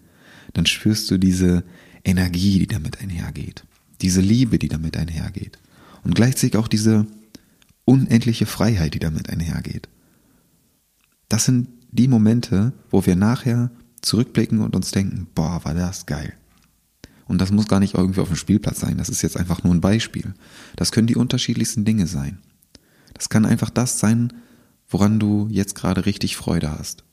Dann 0.53 0.67
spürst 0.67 1.11
du 1.11 1.19
diese 1.19 1.65
Energie, 2.05 2.59
die 2.59 2.67
damit 2.67 3.01
einhergeht. 3.01 3.65
Diese 4.03 4.21
Liebe, 4.21 4.59
die 4.59 4.69
damit 4.69 4.97
einhergeht. 4.97 5.59
Und 6.05 6.15
gleichzeitig 6.15 6.57
auch 6.57 6.69
diese 6.69 7.07
unendliche 7.85 8.47
Freiheit, 8.47 8.95
die 8.95 8.99
damit 8.99 9.31
einhergeht. 9.31 9.89
Das 11.29 11.45
sind 11.45 11.69
die 11.91 12.09
Momente, 12.09 12.73
wo 12.91 13.07
wir 13.07 13.17
nachher 13.17 13.71
zurückblicken 14.03 14.61
und 14.61 14.77
uns 14.77 14.91
denken, 14.91 15.27
boah, 15.35 15.65
war 15.65 15.75
das 15.75 16.07
geil. 16.07 16.35
Und 17.27 17.41
das 17.41 17.51
muss 17.51 17.69
gar 17.69 17.81
nicht 17.81 17.95
irgendwie 17.95 18.21
auf 18.21 18.29
dem 18.29 18.37
Spielplatz 18.37 18.81
sein, 18.81 18.99
das 18.99 19.09
ist 19.09 19.23
jetzt 19.23 19.39
einfach 19.39 19.65
nur 19.65 19.75
ein 19.75 19.81
Beispiel. 19.81 20.35
Das 20.77 20.93
können 20.93 21.07
die 21.07 21.17
unterschiedlichsten 21.17 21.85
Dinge 21.85 22.07
sein. 22.07 22.39
Das 23.15 23.29
kann 23.29 23.47
einfach 23.47 23.71
das 23.71 23.99
sein, 23.99 24.33
woran 24.89 25.19
du 25.19 25.49
jetzt 25.51 25.75
gerade 25.75 26.07
richtig 26.07 26.37
Freude 26.37 26.71
hast. 26.71 27.05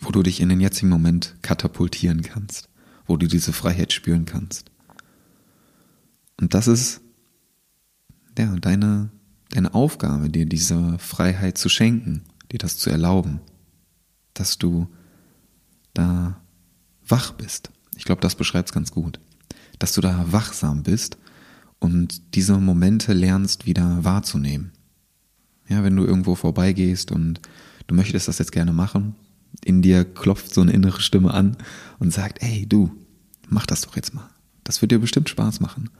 Wo 0.00 0.10
du 0.10 0.22
dich 0.22 0.40
in 0.40 0.48
den 0.48 0.60
jetzigen 0.60 0.88
Moment 0.88 1.36
katapultieren 1.42 2.22
kannst, 2.22 2.68
wo 3.06 3.16
du 3.16 3.26
diese 3.26 3.52
Freiheit 3.52 3.92
spüren 3.92 4.26
kannst. 4.26 4.70
Und 6.40 6.54
das 6.54 6.68
ist 6.68 7.00
ja, 8.38 8.54
deine, 8.56 9.10
deine 9.50 9.74
Aufgabe, 9.74 10.30
dir 10.30 10.46
diese 10.46 10.98
Freiheit 10.98 11.58
zu 11.58 11.68
schenken, 11.68 12.22
dir 12.52 12.58
das 12.58 12.76
zu 12.76 12.90
erlauben, 12.90 13.40
dass 14.34 14.58
du 14.58 14.88
da 15.94 16.40
wach 17.06 17.32
bist. 17.32 17.70
Ich 17.96 18.04
glaube, 18.04 18.20
das 18.20 18.34
beschreibt 18.34 18.70
es 18.70 18.74
ganz 18.74 18.90
gut. 18.90 19.20
Dass 19.78 19.92
du 19.92 20.00
da 20.00 20.32
wachsam 20.32 20.82
bist 20.82 21.18
und 21.78 22.34
diese 22.34 22.58
Momente 22.58 23.12
lernst 23.12 23.66
wieder 23.66 24.04
wahrzunehmen. 24.04 24.72
Ja, 25.68 25.82
wenn 25.82 25.96
du 25.96 26.04
irgendwo 26.04 26.34
vorbeigehst 26.34 27.12
und 27.12 27.40
du 27.86 27.94
möchtest 27.94 28.28
das 28.28 28.38
jetzt 28.38 28.52
gerne 28.52 28.72
machen, 28.72 29.14
in 29.64 29.82
dir 29.82 30.04
klopft 30.04 30.52
so 30.52 30.60
eine 30.60 30.72
innere 30.72 31.00
Stimme 31.00 31.32
an 31.32 31.56
und 31.98 32.12
sagt, 32.12 32.42
ey, 32.42 32.66
du, 32.66 32.90
mach 33.48 33.66
das 33.66 33.82
doch 33.82 33.96
jetzt 33.96 34.14
mal. 34.14 34.28
Das 34.62 34.82
wird 34.82 34.92
dir 34.92 34.98
bestimmt 34.98 35.28
Spaß 35.28 35.60
machen. 35.60 35.90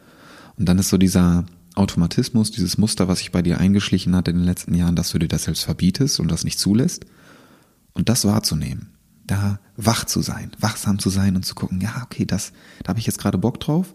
Und 0.57 0.67
dann 0.69 0.79
ist 0.79 0.89
so 0.89 0.99
dieser 0.99 1.45
Automatismus, 1.75 2.51
dieses 2.51 2.79
Muster, 2.79 3.09
was 3.09 3.19
sich 3.19 3.33
bei 3.33 3.43
dir 3.43 3.59
eingeschlichen 3.59 4.15
hat 4.15 4.29
in 4.29 4.37
den 4.37 4.45
letzten 4.45 4.75
Jahren, 4.75 4.97
dass 4.97 5.11
du 5.11 5.19
dir 5.19 5.29
das 5.29 5.45
selbst 5.45 5.65
verbietest 5.65 6.21
und 6.21 6.31
das 6.31 6.45
nicht 6.45 6.59
zulässt. 6.59 7.07
Und 7.93 8.09
das 8.09 8.25
wahrzunehmen, 8.25 8.91
da 9.27 9.61
wach 9.77 10.05
zu 10.05 10.21
sein, 10.21 10.51
wachsam 10.59 10.99
zu 10.99 11.11
sein 11.11 11.37
und 11.37 11.45
zu 11.45 11.55
gucken, 11.55 11.81
ja, 11.81 12.03
okay, 12.03 12.25
das, 12.25 12.53
da 12.83 12.89
habe 12.89 12.99
ich 12.99 13.07
jetzt 13.07 13.19
gerade 13.19 13.39
Bock 13.39 13.61
drauf, 13.61 13.95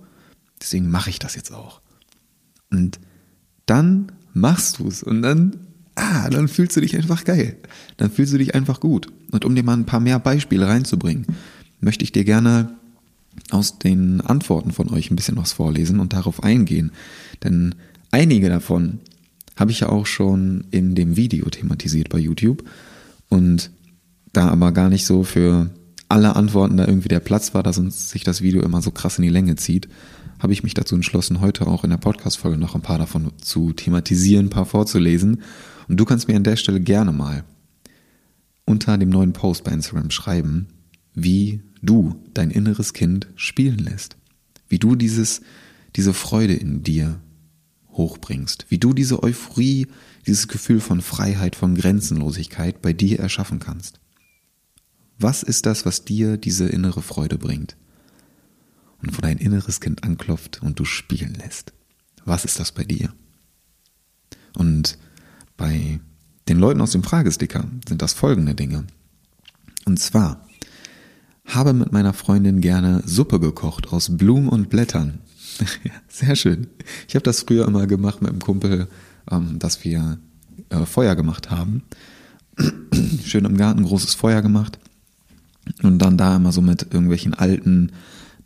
deswegen 0.62 0.90
mache 0.90 1.10
ich 1.10 1.20
das 1.20 1.36
jetzt 1.36 1.54
auch. 1.54 1.82
Und 2.72 3.00
dann 3.66 4.12
machst 4.34 4.80
du 4.80 4.88
es 4.88 5.04
und 5.04 5.22
dann, 5.22 5.58
ah, 5.96 6.30
dann 6.30 6.48
fühlst 6.48 6.76
du 6.76 6.82
dich 6.82 6.96
einfach 6.96 7.24
geil. 7.24 7.58
Dann 7.98 8.12
fühlst 8.12 8.34
du 8.34 8.38
dich 8.38 8.56
einfach 8.56 8.80
gut. 8.80 9.08
Und 9.32 9.46
um 9.46 9.56
dir 9.56 9.64
mal 9.64 9.78
ein 9.78 9.86
paar 9.86 10.00
mehr 10.00 10.20
Beispiele 10.20 10.68
reinzubringen, 10.68 11.26
möchte 11.80 12.04
ich 12.04 12.12
dir 12.12 12.26
gerne 12.26 12.76
aus 13.52 13.80
den 13.80 14.22
Antworten 14.22 14.72
von 14.72 14.90
euch 14.90 15.12
ein 15.12 15.16
bisschen 15.16 15.38
was 15.38 15.54
vorlesen 15.54 16.00
und 16.00 16.14
darauf 16.14 16.44
eingehen. 16.44 16.92
Denn 17.44 17.76
einige 18.12 18.50
davon 18.50 19.00
habe 19.56 19.72
ich 19.72 19.82
ja 19.82 19.90
auch 19.90 20.06
schon 20.06 20.66
in 20.72 20.96
dem 20.96 21.16
Video 21.16 21.50
thematisiert 21.50 22.10
bei 22.10 22.20
YouTube. 22.20 22.64
Und 23.30 23.72
da 24.34 24.50
aber 24.50 24.72
gar 24.72 24.90
nicht 24.90 25.06
so 25.06 25.24
für 25.24 25.70
alle 26.08 26.36
Antworten 26.36 26.78
da 26.78 26.88
irgendwie 26.88 27.08
der 27.08 27.20
Platz 27.20 27.54
war, 27.54 27.62
dass 27.62 27.78
uns 27.78 28.10
sich 28.10 28.24
das 28.24 28.42
Video 28.42 28.64
immer 28.64 28.82
so 28.82 28.92
krass 28.92 29.18
in 29.20 29.24
die 29.24 29.30
Länge 29.30 29.56
zieht, 29.56 29.88
habe 30.40 30.54
ich 30.54 30.64
mich 30.64 30.74
dazu 30.74 30.96
entschlossen, 30.96 31.42
heute 31.42 31.68
auch 31.68 31.84
in 31.84 31.90
der 31.90 31.98
Podcast-Folge 31.98 32.58
noch 32.58 32.76
ein 32.76 32.82
paar 32.82 32.98
davon 32.98 33.32
zu 33.42 33.74
thematisieren, 33.74 34.48
ein 34.48 34.50
paar 34.50 34.66
vorzulesen. 34.66 35.42
Und 35.88 35.98
du 35.98 36.06
kannst 36.06 36.28
mir 36.28 36.36
an 36.36 36.44
der 36.44 36.56
Stelle 36.56 36.80
gerne 36.80 37.12
mal 37.12 37.44
unter 38.66 38.98
dem 38.98 39.10
neuen 39.10 39.34
Post 39.34 39.64
bei 39.64 39.72
Instagram 39.72 40.12
schreiben, 40.12 40.68
wie 41.14 41.62
du 41.82 42.16
dein 42.34 42.52
inneres 42.52 42.94
Kind 42.94 43.28
spielen 43.36 43.80
lässt. 43.80 44.16
Wie 44.68 44.80
du 44.80 44.96
dieses, 44.96 45.42
diese 45.96 46.14
Freude 46.14 46.54
in 46.54 46.84
dir 46.84 47.20
hochbringst. 47.92 48.68
Wie 48.70 48.78
du 48.78 48.94
diese 48.94 49.24
Euphorie, 49.24 49.88
dieses 50.26 50.48
Gefühl 50.48 50.80
von 50.80 51.02
Freiheit, 51.02 51.56
von 51.56 51.76
Grenzenlosigkeit 51.76 52.82
bei 52.82 52.94
dir 52.94 53.20
erschaffen 53.20 53.60
kannst. 53.60 54.00
Was 55.18 55.44
ist 55.44 55.66
das, 55.66 55.86
was 55.86 56.06
dir 56.06 56.38
diese 56.38 56.68
innere 56.68 57.02
Freude 57.02 57.38
bringt? 57.38 57.76
Und 59.02 59.18
wo 59.18 59.22
dein 59.22 59.38
inneres 59.38 59.80
Kind 59.80 60.04
anklopft 60.04 60.62
und 60.62 60.80
du 60.80 60.86
spielen 60.86 61.34
lässt. 61.36 61.74
Was 62.26 62.46
ist 62.46 62.60
das 62.60 62.72
bei 62.72 62.84
dir? 62.84 63.14
Und 64.56 64.98
bei 65.56 66.00
den 66.48 66.60
Leuten 66.60 66.82
aus 66.82 66.92
dem 66.92 67.04
Fragesticker 67.04 67.66
sind 67.88 68.02
das 68.02 68.14
folgende 68.14 68.56
Dinge. 68.56 68.86
Und 69.86 70.00
zwar 70.00 70.46
habe 71.46 71.74
mit 71.74 71.92
meiner 71.92 72.14
Freundin 72.14 72.62
gerne 72.62 73.02
Suppe 73.06 73.40
gekocht 73.40 73.92
aus 73.92 74.18
Blumen 74.18 74.50
und 74.50 74.70
Blättern. 74.70 75.20
Sehr 76.08 76.36
schön. 76.36 76.68
Ich 77.08 77.16
habe 77.16 77.24
das 77.24 77.42
früher 77.42 77.68
immer 77.68 77.88
gemacht 77.88 78.22
mit 78.22 78.32
einem 78.32 78.40
Kumpel, 78.40 78.88
ähm, 79.32 79.60
dass 79.60 79.84
wir 79.84 80.20
äh, 80.70 80.86
Feuer 80.86 81.16
gemacht 81.16 81.50
haben. 81.50 81.84
Schön 83.24 83.46
im 83.46 83.58
Garten 83.58 83.84
großes 83.84 84.14
Feuer 84.14 84.42
gemacht 84.42 84.80
und 85.82 86.00
dann 86.00 86.18
da 86.18 86.36
immer 86.36 86.52
so 86.52 86.62
mit 86.62 86.84
irgendwelchen 86.84 87.34
alten 87.34 87.92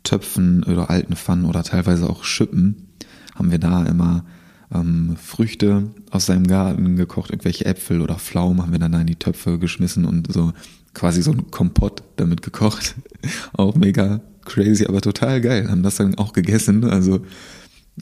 Töpfen 0.04 0.62
oder 0.64 0.90
alten 0.90 1.16
Pfannen 1.16 1.44
oder 1.44 1.64
teilweise 1.64 2.08
auch 2.08 2.24
Schippen 2.24 2.88
haben 3.34 3.50
wir 3.50 3.58
da 3.58 3.84
immer 3.84 4.24
ähm, 4.72 5.16
Früchte 5.16 5.90
aus 6.10 6.26
seinem 6.26 6.46
Garten 6.46 6.96
gekocht, 6.96 7.30
irgendwelche 7.30 7.64
Äpfel 7.64 8.00
oder 8.00 8.16
Pflaumen 8.16 8.62
haben 8.62 8.72
wir 8.72 8.78
dann 8.78 8.92
da 8.92 9.00
in 9.00 9.06
die 9.06 9.16
Töpfe 9.16 9.58
geschmissen 9.58 10.04
und 10.04 10.32
so 10.32 10.52
quasi 10.94 11.22
so 11.22 11.32
ein 11.32 11.50
Kompott 11.50 12.02
damit 12.16 12.42
gekocht. 12.42 12.94
auch 13.52 13.74
mega 13.74 14.20
crazy, 14.44 14.86
aber 14.86 15.00
total 15.00 15.40
geil. 15.40 15.68
Haben 15.68 15.82
das 15.82 15.96
dann 15.96 16.14
auch 16.16 16.32
gegessen. 16.32 16.84
Also 16.84 17.24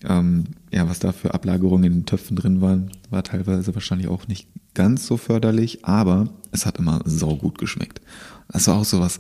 ähm, 0.05 0.45
ja, 0.71 0.89
was 0.89 0.99
da 0.99 1.13
für 1.13 1.35
Ablagerungen 1.35 1.85
in 1.85 1.93
den 1.93 2.07
Töpfen 2.07 2.37
drin 2.37 2.61
waren, 2.61 2.91
war 3.11 3.23
teilweise 3.23 3.75
wahrscheinlich 3.75 4.09
auch 4.09 4.29
nicht 4.29 4.49
ganz 4.75 5.07
so 5.07 5.17
förderlich, 5.17 5.85
aber 5.85 6.29
es 6.51 6.67
hat 6.67 6.79
immer 6.79 7.01
saugut 7.05 7.59
geschmeckt. 7.59 8.01
Das 8.49 8.67
war 8.69 8.77
auch 8.77 8.85
sowas. 8.85 9.19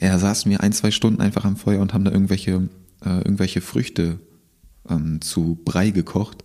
Er 0.00 0.18
saßen 0.18 0.50
wir 0.50 0.62
ein, 0.62 0.72
zwei 0.72 0.92
Stunden 0.92 1.20
einfach 1.20 1.44
am 1.44 1.56
Feuer 1.56 1.80
und 1.80 1.92
haben 1.92 2.04
da 2.04 2.12
irgendwelche, 2.12 2.68
äh, 3.04 3.18
irgendwelche 3.18 3.60
Früchte 3.60 4.20
ähm, 4.88 5.20
zu 5.20 5.58
Brei 5.64 5.90
gekocht 5.90 6.44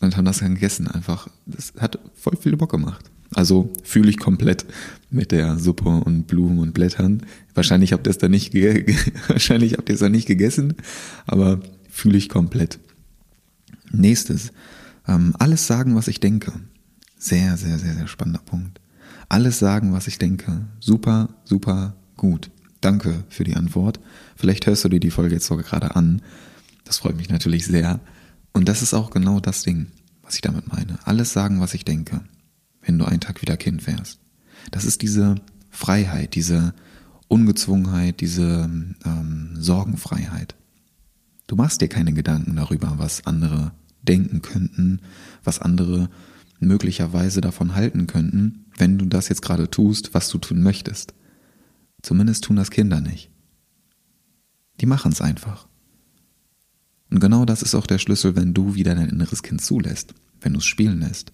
und 0.00 0.16
haben 0.16 0.24
das 0.24 0.38
dann 0.38 0.54
gegessen. 0.54 0.88
Einfach, 0.88 1.28
das 1.44 1.74
hat 1.78 1.98
voll 2.14 2.36
viel 2.36 2.56
Bock 2.56 2.70
gemacht. 2.70 3.10
Also 3.34 3.70
fühle 3.82 4.08
ich 4.08 4.18
komplett 4.18 4.64
mit 5.10 5.30
der 5.30 5.58
Suppe 5.58 5.88
und 5.88 6.26
Blumen 6.26 6.58
und 6.58 6.72
Blättern. 6.72 7.24
Wahrscheinlich 7.52 7.92
habt 7.92 8.06
ihr 8.06 8.10
es 8.10 8.18
dann 8.18 8.30
nicht, 8.30 8.54
wahrscheinlich 9.28 9.74
habt 9.74 9.90
ihr 9.90 9.94
es 9.94 10.00
dann 10.00 10.12
nicht 10.12 10.26
gegessen, 10.26 10.74
aber 11.26 11.60
fühle 11.90 12.16
ich 12.16 12.30
komplett. 12.30 12.78
Nächstes, 13.92 14.52
ähm, 15.06 15.34
alles 15.38 15.66
sagen, 15.66 15.94
was 15.96 16.08
ich 16.08 16.18
denke. 16.18 16.52
Sehr, 17.18 17.58
sehr, 17.58 17.78
sehr, 17.78 17.94
sehr 17.94 18.06
spannender 18.06 18.40
Punkt. 18.40 18.80
Alles 19.28 19.58
sagen, 19.58 19.92
was 19.92 20.06
ich 20.06 20.18
denke. 20.18 20.66
Super, 20.80 21.28
super 21.44 21.96
gut. 22.16 22.50
Danke 22.84 23.24
für 23.30 23.44
die 23.44 23.56
Antwort. 23.56 23.98
Vielleicht 24.36 24.66
hörst 24.66 24.84
du 24.84 24.90
dir 24.90 25.00
die 25.00 25.10
Folge 25.10 25.36
jetzt 25.36 25.46
sogar 25.46 25.64
gerade 25.64 25.96
an. 25.96 26.20
Das 26.84 26.98
freut 26.98 27.16
mich 27.16 27.30
natürlich 27.30 27.64
sehr. 27.64 27.98
Und 28.52 28.68
das 28.68 28.82
ist 28.82 28.92
auch 28.92 29.08
genau 29.08 29.40
das 29.40 29.62
Ding, 29.62 29.86
was 30.22 30.34
ich 30.34 30.42
damit 30.42 30.68
meine. 30.70 30.98
Alles 31.04 31.32
sagen, 31.32 31.62
was 31.62 31.72
ich 31.72 31.86
denke, 31.86 32.20
wenn 32.82 32.98
du 32.98 33.06
einen 33.06 33.20
Tag 33.20 33.40
wieder 33.40 33.56
Kind 33.56 33.86
wärst. 33.86 34.20
Das 34.70 34.84
ist 34.84 35.00
diese 35.00 35.36
Freiheit, 35.70 36.34
diese 36.34 36.74
Ungezwungenheit, 37.26 38.20
diese 38.20 38.70
ähm, 39.06 39.50
Sorgenfreiheit. 39.54 40.54
Du 41.46 41.56
machst 41.56 41.80
dir 41.80 41.88
keine 41.88 42.12
Gedanken 42.12 42.54
darüber, 42.54 42.98
was 42.98 43.26
andere 43.26 43.72
denken 44.02 44.42
könnten, 44.42 45.00
was 45.42 45.58
andere 45.58 46.10
möglicherweise 46.60 47.40
davon 47.40 47.74
halten 47.74 48.06
könnten, 48.06 48.66
wenn 48.76 48.98
du 48.98 49.06
das 49.06 49.30
jetzt 49.30 49.40
gerade 49.40 49.70
tust, 49.70 50.12
was 50.12 50.28
du 50.28 50.36
tun 50.36 50.62
möchtest. 50.62 51.14
Zumindest 52.04 52.44
tun 52.44 52.56
das 52.56 52.70
Kinder 52.70 53.00
nicht. 53.00 53.30
Die 54.82 54.84
machen 54.84 55.10
es 55.10 55.22
einfach. 55.22 55.66
Und 57.10 57.18
genau 57.18 57.46
das 57.46 57.62
ist 57.62 57.74
auch 57.74 57.86
der 57.86 57.96
Schlüssel, 57.96 58.36
wenn 58.36 58.52
du 58.52 58.74
wieder 58.74 58.94
dein 58.94 59.08
inneres 59.08 59.42
Kind 59.42 59.62
zulässt, 59.62 60.12
wenn 60.42 60.52
du 60.52 60.58
es 60.58 60.66
spielen 60.66 61.00
lässt. 61.00 61.32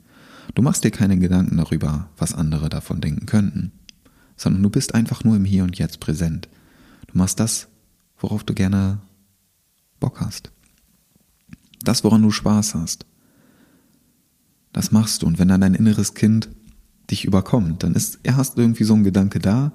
Du 0.54 0.62
machst 0.62 0.84
dir 0.84 0.92
keine 0.92 1.18
Gedanken 1.18 1.56
darüber, 1.56 2.08
was 2.16 2.34
andere 2.34 2.68
davon 2.68 3.00
denken 3.00 3.26
könnten, 3.26 3.72
sondern 4.36 4.62
du 4.62 4.70
bist 4.70 4.94
einfach 4.94 5.24
nur 5.24 5.34
im 5.34 5.44
Hier 5.44 5.64
und 5.64 5.76
Jetzt 5.76 5.98
präsent. 5.98 6.48
Du 7.08 7.18
machst 7.18 7.40
das, 7.40 7.66
worauf 8.20 8.44
du 8.44 8.54
gerne 8.54 9.00
Bock 9.98 10.20
hast. 10.20 10.52
Das, 11.82 12.04
woran 12.04 12.22
du 12.22 12.30
Spaß 12.30 12.76
hast. 12.76 13.06
Das 14.72 14.92
machst 14.92 15.22
du. 15.22 15.26
Und 15.26 15.40
wenn 15.40 15.48
dann 15.48 15.62
dein 15.62 15.74
inneres 15.74 16.14
Kind 16.14 16.48
dich 17.10 17.24
überkommt, 17.24 17.82
dann 17.82 17.94
ist 17.94 18.20
erst 18.22 18.56
irgendwie 18.56 18.84
so 18.84 18.94
ein 18.94 19.02
Gedanke 19.02 19.40
da, 19.40 19.72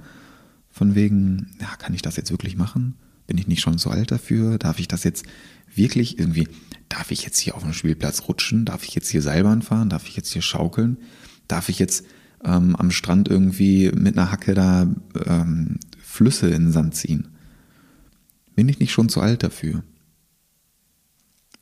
von 0.76 0.94
wegen, 0.94 1.56
ja, 1.62 1.74
kann 1.78 1.94
ich 1.94 2.02
das 2.02 2.18
jetzt 2.18 2.32
wirklich 2.32 2.58
machen? 2.58 2.96
Bin 3.28 3.38
ich 3.38 3.48
nicht 3.48 3.62
schon 3.62 3.78
so 3.78 3.92
alt 3.92 4.12
dafür? 4.12 4.58
Darf 4.58 4.78
ich 4.78 4.90
das 4.90 5.06
jetzt 5.06 5.26
wirklich 5.74 6.20
irgendwie, 6.20 6.50
darf 6.90 7.12
ich 7.12 7.24
jetzt 7.24 7.40
hier 7.40 7.56
auf 7.56 7.64
dem 7.64 7.72
Spielplatz 7.72 8.24
rutschen? 8.28 8.66
Darf 8.66 8.84
ich 8.84 8.94
jetzt 8.94 9.08
hier 9.08 9.22
Seilbahn 9.22 9.62
fahren? 9.62 9.90
Darf 9.90 10.06
ich 10.06 10.18
jetzt 10.18 10.34
hier 10.34 10.42
schaukeln? 10.42 10.98
Darf 11.48 11.70
ich 11.70 11.80
jetzt 11.80 12.06
ähm, 12.44 12.76
am 12.76 12.92
Strand 12.92 13.30
irgendwie 13.30 13.90
mit 13.96 14.18
einer 14.18 14.34
Hacke 14.34 14.54
da 14.54 14.94
ähm, 15.26 15.80
Flüsse 16.04 16.48
in 16.48 16.64
den 16.64 16.72
Sand 16.74 16.94
ziehen? 16.94 17.30
Bin 18.54 18.68
ich 18.68 18.80
nicht 18.80 18.92
schon 18.92 19.08
zu 19.08 19.22
alt 19.22 19.44
dafür? 19.44 19.82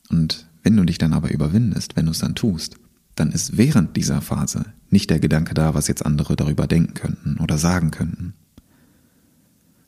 Und 0.08 0.48
wenn 0.64 0.76
du 0.76 0.82
dich 0.82 0.98
dann 0.98 1.12
aber 1.12 1.30
überwindest, 1.30 1.94
wenn 1.94 2.06
du 2.06 2.10
es 2.10 2.18
dann 2.18 2.34
tust, 2.34 2.78
dann 3.14 3.30
ist 3.30 3.56
während 3.56 3.96
dieser 3.96 4.20
Phase 4.20 4.64
nicht 4.90 5.08
der 5.08 5.20
Gedanke 5.20 5.54
da, 5.54 5.72
was 5.72 5.86
jetzt 5.86 6.04
andere 6.04 6.34
darüber 6.34 6.66
denken 6.66 6.94
könnten 6.94 7.38
oder 7.38 7.58
sagen 7.58 7.92
könnten, 7.92 8.34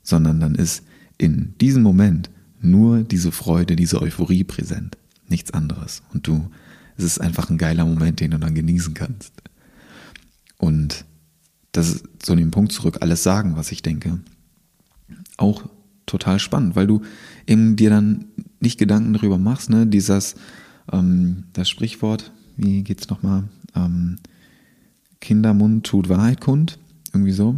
sondern 0.07 0.39
dann 0.39 0.55
ist 0.55 0.85
in 1.19 1.55
diesem 1.61 1.83
Moment 1.83 2.31
nur 2.61 3.03
diese 3.03 3.33
Freude, 3.33 3.75
diese 3.75 4.01
Euphorie 4.01 4.45
präsent, 4.45 4.97
nichts 5.29 5.53
anderes. 5.53 6.03
Und 6.15 6.27
du, 6.27 6.49
es 6.97 7.05
ist 7.05 7.21
einfach 7.21 7.51
ein 7.51 7.59
geiler 7.59 7.85
Moment, 7.85 8.21
den 8.21 8.31
du 8.31 8.39
dann 8.39 8.55
genießen 8.55 8.95
kannst. 8.95 9.33
Und 10.59 11.05
das 11.73 11.91
ist 11.91 12.05
zu 12.21 12.37
dem 12.37 12.53
Punkt 12.53 12.73
zurück, 12.73 12.99
alles 13.01 13.23
sagen, 13.25 13.57
was 13.57 13.73
ich 13.73 13.83
denke. 13.83 14.21
Auch 15.37 15.69
total 16.07 16.39
spannend, 16.39 16.77
weil 16.77 16.87
du 16.87 17.03
eben 17.47 17.75
dir 17.75 17.91
dann 17.91 18.27
nicht 18.61 18.79
Gedanken 18.79 19.13
darüber 19.13 19.39
machst, 19.39 19.71
ne, 19.71 19.87
dieses, 19.87 20.37
ähm, 20.93 21.45
das 21.53 21.69
Sprichwort, 21.69 22.33
wie 22.57 22.85
geht's 22.85 23.11
nochmal, 23.11 23.45
ähm, 23.75 24.19
Kindermund 25.21 25.85
tut 25.85 26.09
Wahrheit 26.09 26.41
kund, 26.41 26.79
irgendwie 27.13 27.33
so, 27.33 27.57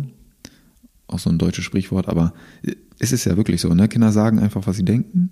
auch 1.08 1.18
so 1.18 1.30
ein 1.30 1.38
deutsches 1.38 1.64
Sprichwort, 1.64 2.08
aber 2.08 2.32
es 2.98 3.12
ist 3.12 3.24
ja 3.24 3.36
wirklich 3.36 3.60
so, 3.60 3.74
ne, 3.74 3.88
Kinder 3.88 4.12
sagen 4.12 4.38
einfach, 4.38 4.66
was 4.66 4.76
sie 4.76 4.84
denken 4.84 5.30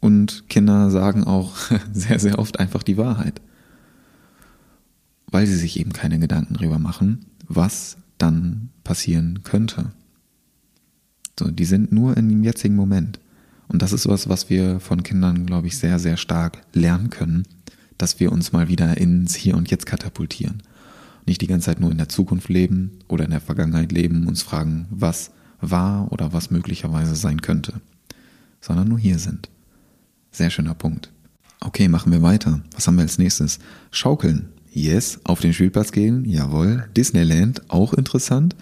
und 0.00 0.48
Kinder 0.48 0.90
sagen 0.90 1.24
auch 1.24 1.56
sehr, 1.92 2.18
sehr 2.18 2.38
oft 2.38 2.58
einfach 2.58 2.82
die 2.82 2.96
Wahrheit, 2.96 3.40
weil 5.30 5.46
sie 5.46 5.56
sich 5.56 5.78
eben 5.78 5.92
keine 5.92 6.18
Gedanken 6.18 6.54
darüber 6.54 6.78
machen, 6.78 7.26
was 7.46 7.98
dann 8.18 8.70
passieren 8.84 9.40
könnte. 9.44 9.92
So, 11.38 11.50
die 11.50 11.64
sind 11.64 11.92
nur 11.92 12.16
in 12.16 12.28
dem 12.28 12.42
jetzigen 12.42 12.76
Moment. 12.76 13.20
Und 13.68 13.82
das 13.82 13.92
ist 13.92 14.08
was, 14.08 14.28
was 14.28 14.50
wir 14.50 14.80
von 14.80 15.02
Kindern, 15.02 15.46
glaube 15.46 15.68
ich, 15.68 15.78
sehr, 15.78 15.98
sehr 15.98 16.16
stark 16.16 16.62
lernen 16.72 17.08
können, 17.08 17.44
dass 17.98 18.18
wir 18.18 18.32
uns 18.32 18.52
mal 18.52 18.68
wieder 18.68 18.96
ins 18.98 19.34
Hier 19.36 19.56
und 19.56 19.70
Jetzt 19.70 19.86
katapultieren. 19.86 20.62
Nicht 21.30 21.42
die 21.42 21.46
ganze 21.46 21.66
Zeit 21.66 21.78
nur 21.78 21.92
in 21.92 21.98
der 21.98 22.08
Zukunft 22.08 22.48
leben 22.48 22.98
oder 23.06 23.24
in 23.24 23.30
der 23.30 23.40
Vergangenheit 23.40 23.92
leben, 23.92 24.26
uns 24.26 24.42
fragen, 24.42 24.88
was 24.90 25.30
war 25.60 26.10
oder 26.10 26.32
was 26.32 26.50
möglicherweise 26.50 27.14
sein 27.14 27.40
könnte, 27.40 27.74
sondern 28.60 28.88
nur 28.88 28.98
hier 28.98 29.16
sind. 29.20 29.48
Sehr 30.32 30.50
schöner 30.50 30.74
Punkt. 30.74 31.12
Okay, 31.60 31.86
machen 31.86 32.10
wir 32.10 32.20
weiter. 32.22 32.62
Was 32.74 32.88
haben 32.88 32.96
wir 32.96 33.02
als 33.02 33.18
nächstes? 33.18 33.60
Schaukeln. 33.92 34.48
Yes. 34.72 35.20
Auf 35.22 35.38
den 35.38 35.52
Spielplatz 35.52 35.92
gehen. 35.92 36.24
Jawohl. 36.24 36.88
Disneyland. 36.96 37.62
Auch 37.70 37.94
interessant. 37.94 38.56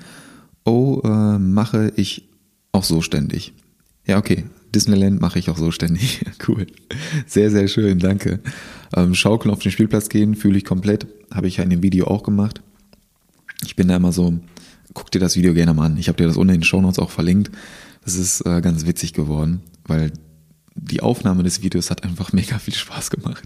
Oh, 0.67 1.01
äh, 1.03 1.39
mache 1.39 1.95
ich 1.97 2.29
auch 2.73 2.85
so 2.85 3.01
ständig. 3.01 3.55
Ja, 4.09 4.19
okay. 4.19 4.45
Disneyland 4.75 5.21
mache 5.21 5.38
ich 5.38 5.50
auch 5.50 5.57
so 5.57 5.71
ständig. 5.71 6.25
cool. 6.49 6.67
Sehr, 7.27 7.50
sehr 7.50 7.69
schön. 7.69 7.99
Danke. 7.99 8.41
Ähm, 8.95 9.15
Schaukeln 9.15 9.53
auf 9.53 9.61
den 9.61 9.71
Spielplatz 9.71 10.09
gehen 10.09 10.35
fühle 10.35 10.59
ich 10.59 10.65
komplett. 10.65 11.07
Habe 11.33 11.47
ich 11.47 11.59
ja 11.59 11.65
in 11.65 11.71
dem 11.71 11.83
Video 11.83 12.07
auch 12.07 12.23
gemacht. 12.23 12.62
Ich 13.65 13.77
bin 13.77 13.88
da 13.88 13.97
immer 13.97 14.12
so, 14.12 14.38
guck 14.95 15.11
dir 15.11 15.21
das 15.21 15.37
Video 15.37 15.55
gerne 15.55 15.75
mal 15.75 15.87
an. 15.87 15.99
Ich 15.99 16.09
habe 16.09 16.17
dir 16.17 16.27
das 16.27 16.37
unten 16.37 16.55
in 16.55 16.61
den 16.61 16.65
Show 16.65 16.81
Notes 16.81 16.99
auch 16.99 17.11
verlinkt. 17.11 17.50
Das 18.05 18.15
ist 18.15 18.41
äh, 18.47 18.61
ganz 18.61 18.87
witzig 18.87 19.12
geworden, 19.12 19.61
weil 19.87 20.12
die 20.75 21.03
Aufnahme 21.03 21.43
des 21.43 21.62
Videos 21.62 21.91
hat 21.91 22.05
einfach 22.05 22.33
mega 22.33 22.59
viel 22.59 22.75
Spaß 22.75 23.11
gemacht. 23.11 23.45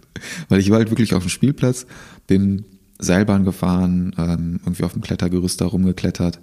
Weil 0.48 0.60
ich 0.60 0.70
war 0.70 0.78
halt 0.78 0.90
wirklich 0.90 1.14
auf 1.14 1.24
dem 1.24 1.30
Spielplatz, 1.30 1.86
bin 2.26 2.64
Seilbahn 2.98 3.44
gefahren, 3.44 4.14
ähm, 4.16 4.60
irgendwie 4.62 4.84
auf 4.84 4.92
dem 4.92 5.02
Klettergerüst 5.02 5.60
da 5.60 5.66
rumgeklettert. 5.66 6.38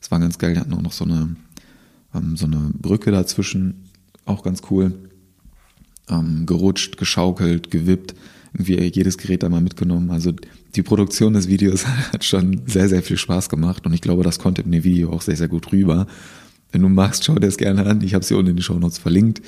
Es 0.00 0.10
war 0.10 0.18
ganz 0.20 0.38
geil, 0.38 0.54
die 0.54 0.60
hatten 0.60 0.74
auch 0.74 0.82
noch 0.82 0.92
so 0.92 1.04
eine, 1.04 1.36
ähm, 2.14 2.36
so 2.36 2.46
eine 2.46 2.70
Brücke 2.74 3.10
dazwischen, 3.10 3.88
auch 4.24 4.42
ganz 4.42 4.62
cool. 4.70 4.94
Ähm, 6.08 6.46
gerutscht, 6.46 6.96
geschaukelt, 6.96 7.70
gewippt, 7.70 8.14
irgendwie 8.52 8.82
jedes 8.82 9.18
Gerät 9.18 9.42
da 9.42 9.48
mal 9.48 9.60
mitgenommen. 9.60 10.10
Also 10.10 10.32
die 10.74 10.82
Produktion 10.82 11.34
des 11.34 11.48
Videos 11.48 11.86
hat 12.12 12.24
schon 12.24 12.62
sehr, 12.66 12.88
sehr 12.88 13.02
viel 13.02 13.16
Spaß 13.16 13.48
gemacht 13.48 13.86
und 13.86 13.92
ich 13.92 14.00
glaube, 14.00 14.24
das 14.24 14.38
konnte 14.38 14.62
in 14.62 14.72
dem 14.72 14.84
Video 14.84 15.12
auch 15.12 15.22
sehr, 15.22 15.36
sehr 15.36 15.48
gut 15.48 15.72
rüber. 15.72 16.06
Wenn 16.72 16.82
du 16.82 16.88
magst, 16.88 17.24
schau 17.24 17.34
dir 17.34 17.46
das 17.46 17.58
gerne 17.58 17.84
an. 17.86 18.00
Ich 18.00 18.14
habe 18.14 18.24
sie 18.24 18.34
unten 18.34 18.50
in 18.50 18.56
die 18.56 18.62
Show 18.62 18.78
Notes 18.78 18.98
verlinkt. 18.98 19.42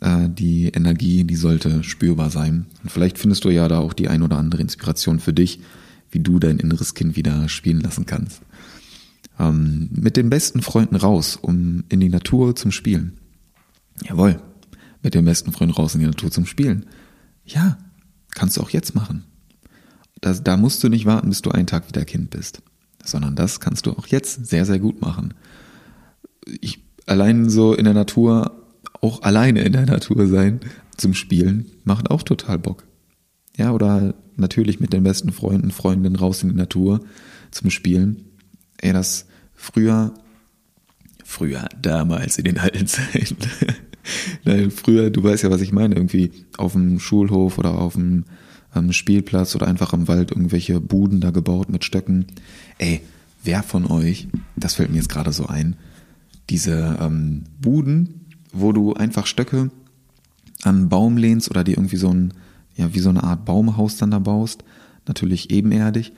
Äh, 0.00 0.28
die 0.28 0.68
Energie, 0.68 1.24
die 1.24 1.36
sollte 1.36 1.84
spürbar 1.84 2.30
sein. 2.30 2.66
Und 2.82 2.90
vielleicht 2.90 3.18
findest 3.18 3.44
du 3.44 3.50
ja 3.50 3.68
da 3.68 3.78
auch 3.78 3.92
die 3.92 4.08
ein 4.08 4.22
oder 4.22 4.36
andere 4.38 4.60
Inspiration 4.60 5.20
für 5.20 5.32
dich, 5.32 5.60
wie 6.10 6.20
du 6.20 6.38
dein 6.38 6.58
inneres 6.58 6.94
Kind 6.94 7.16
wieder 7.16 7.48
spielen 7.48 7.80
lassen 7.80 8.06
kannst. 8.06 8.42
Ähm, 9.38 9.88
mit 9.92 10.16
den 10.16 10.30
besten 10.30 10.62
Freunden 10.62 10.96
raus, 10.96 11.36
um 11.40 11.84
in 11.88 12.00
die 12.00 12.08
Natur 12.08 12.54
zum 12.54 12.70
Spielen. 12.70 13.18
Jawohl, 14.04 14.40
mit 15.02 15.14
den 15.14 15.24
besten 15.24 15.52
Freunden 15.52 15.74
raus 15.74 15.94
in 15.94 16.00
die 16.00 16.06
Natur 16.06 16.30
zum 16.30 16.46
Spielen. 16.46 16.86
Ja, 17.44 17.78
kannst 18.30 18.56
du 18.56 18.60
auch 18.60 18.70
jetzt 18.70 18.94
machen. 18.94 19.24
Das, 20.20 20.44
da 20.44 20.56
musst 20.56 20.84
du 20.84 20.88
nicht 20.88 21.06
warten, 21.06 21.28
bis 21.28 21.42
du 21.42 21.50
einen 21.50 21.66
Tag 21.66 21.88
wieder 21.88 22.04
Kind 22.04 22.30
bist, 22.30 22.62
sondern 23.02 23.34
das 23.34 23.58
kannst 23.58 23.86
du 23.86 23.92
auch 23.92 24.06
jetzt 24.06 24.46
sehr, 24.46 24.64
sehr 24.64 24.78
gut 24.78 25.00
machen. 25.00 25.34
Ich 26.60 26.80
allein 27.06 27.50
so 27.50 27.74
in 27.74 27.84
der 27.84 27.94
Natur 27.94 28.62
auch 29.00 29.22
alleine 29.22 29.62
in 29.62 29.72
der 29.72 29.86
Natur 29.86 30.26
sein 30.28 30.60
zum 30.96 31.14
Spielen 31.14 31.66
macht 31.84 32.10
auch 32.10 32.22
total 32.22 32.58
Bock. 32.58 32.84
Ja, 33.56 33.72
oder 33.72 34.14
natürlich 34.36 34.80
mit 34.80 34.92
den 34.92 35.02
besten 35.02 35.32
Freunden, 35.32 35.70
Freundinnen 35.70 36.16
raus 36.16 36.42
in 36.42 36.50
die 36.50 36.54
Natur 36.54 37.00
zum 37.50 37.70
Spielen. 37.70 38.31
Ey, 38.82 38.92
das 38.92 39.26
früher, 39.54 40.12
früher, 41.24 41.68
damals 41.80 42.36
in 42.36 42.44
den 42.44 42.58
alten 42.58 42.86
Zeiten. 42.86 43.36
Nein, 44.44 44.70
früher, 44.72 45.10
du 45.10 45.22
weißt 45.22 45.44
ja, 45.44 45.50
was 45.50 45.60
ich 45.60 45.72
meine, 45.72 45.94
irgendwie 45.94 46.32
auf 46.58 46.72
dem 46.72 46.98
Schulhof 46.98 47.58
oder 47.58 47.78
auf 47.78 47.94
dem 47.94 48.24
ähm, 48.74 48.92
Spielplatz 48.92 49.54
oder 49.54 49.68
einfach 49.68 49.92
im 49.92 50.08
Wald 50.08 50.32
irgendwelche 50.32 50.80
Buden 50.80 51.20
da 51.20 51.30
gebaut 51.30 51.70
mit 51.70 51.84
Stöcken. 51.84 52.26
Ey, 52.78 53.00
wer 53.44 53.62
von 53.62 53.86
euch, 53.86 54.26
das 54.56 54.74
fällt 54.74 54.90
mir 54.90 54.96
jetzt 54.96 55.08
gerade 55.08 55.32
so 55.32 55.46
ein, 55.46 55.76
diese 56.50 56.98
ähm, 57.00 57.44
Buden, 57.60 58.26
wo 58.52 58.72
du 58.72 58.94
einfach 58.94 59.26
Stöcke 59.26 59.70
an 60.64 60.76
einen 60.76 60.88
Baum 60.88 61.16
lehnst 61.16 61.50
oder 61.50 61.62
dir 61.62 61.76
irgendwie 61.76 61.96
so 61.96 62.08
ein, 62.08 62.34
ja, 62.76 62.92
wie 62.94 63.00
so 63.00 63.10
eine 63.10 63.22
Art 63.22 63.44
Baumhaus 63.44 63.96
dann 63.96 64.10
da 64.10 64.18
baust, 64.18 64.64
natürlich 65.06 65.50
ebenerdig, 65.50 66.12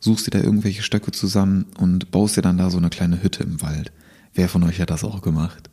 suchst 0.00 0.26
dir 0.26 0.30
da 0.30 0.40
irgendwelche 0.40 0.82
Stöcke 0.82 1.12
zusammen 1.12 1.66
und 1.78 2.10
baust 2.10 2.36
dir 2.36 2.42
dann 2.42 2.58
da 2.58 2.70
so 2.70 2.78
eine 2.78 2.90
kleine 2.90 3.22
Hütte 3.22 3.42
im 3.42 3.62
Wald. 3.62 3.92
Wer 4.34 4.48
von 4.48 4.62
euch 4.64 4.80
hat 4.80 4.90
das 4.90 5.04
auch 5.04 5.22
gemacht? 5.22 5.70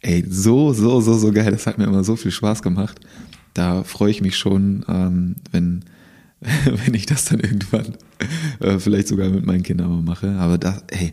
Ey, 0.00 0.24
so, 0.28 0.72
so, 0.72 1.00
so, 1.00 1.16
so 1.18 1.32
geil. 1.32 1.50
Das 1.50 1.66
hat 1.66 1.78
mir 1.78 1.84
immer 1.84 2.04
so 2.04 2.16
viel 2.16 2.30
Spaß 2.30 2.62
gemacht. 2.62 3.00
Da 3.54 3.82
freue 3.82 4.10
ich 4.10 4.20
mich 4.20 4.36
schon, 4.36 4.84
ähm, 4.88 5.36
wenn, 5.50 5.84
wenn 6.40 6.94
ich 6.94 7.06
das 7.06 7.24
dann 7.24 7.40
irgendwann 7.40 7.96
äh, 8.60 8.78
vielleicht 8.78 9.08
sogar 9.08 9.30
mit 9.30 9.46
meinen 9.46 9.62
Kindern 9.62 9.90
mal 9.90 10.02
mache. 10.02 10.30
Aber 10.32 10.58
da, 10.58 10.82
ey, 10.88 11.12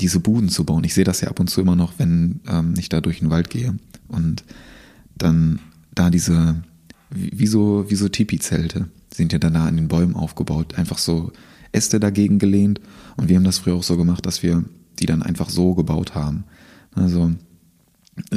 diese 0.00 0.20
Buden 0.20 0.48
zu 0.48 0.64
bauen. 0.64 0.84
Ich 0.84 0.94
sehe 0.94 1.04
das 1.04 1.20
ja 1.20 1.28
ab 1.28 1.40
und 1.40 1.48
zu 1.48 1.60
immer 1.60 1.76
noch, 1.76 1.94
wenn 1.98 2.40
ähm, 2.48 2.74
ich 2.78 2.88
da 2.88 3.00
durch 3.00 3.18
den 3.20 3.30
Wald 3.30 3.50
gehe 3.50 3.74
und 4.08 4.44
dann 5.16 5.60
da 5.94 6.10
diese, 6.10 6.62
wie, 7.10 7.46
so, 7.46 7.84
wie 7.88 7.94
so 7.94 8.08
Tipi-Zelte 8.08 8.88
sind 9.12 9.32
ja 9.32 9.38
dann 9.38 9.54
da 9.54 9.66
an 9.66 9.76
den 9.76 9.88
Bäumen 9.88 10.16
aufgebaut, 10.16 10.74
einfach 10.76 10.98
so 10.98 11.32
Äste 11.72 12.00
dagegen 12.00 12.38
gelehnt 12.38 12.80
und 13.16 13.28
wir 13.28 13.36
haben 13.36 13.44
das 13.44 13.58
früher 13.58 13.74
auch 13.74 13.82
so 13.82 13.96
gemacht, 13.96 14.26
dass 14.26 14.42
wir 14.42 14.64
die 14.98 15.06
dann 15.06 15.22
einfach 15.22 15.48
so 15.48 15.74
gebaut 15.74 16.14
haben. 16.14 16.44
Also 16.94 17.32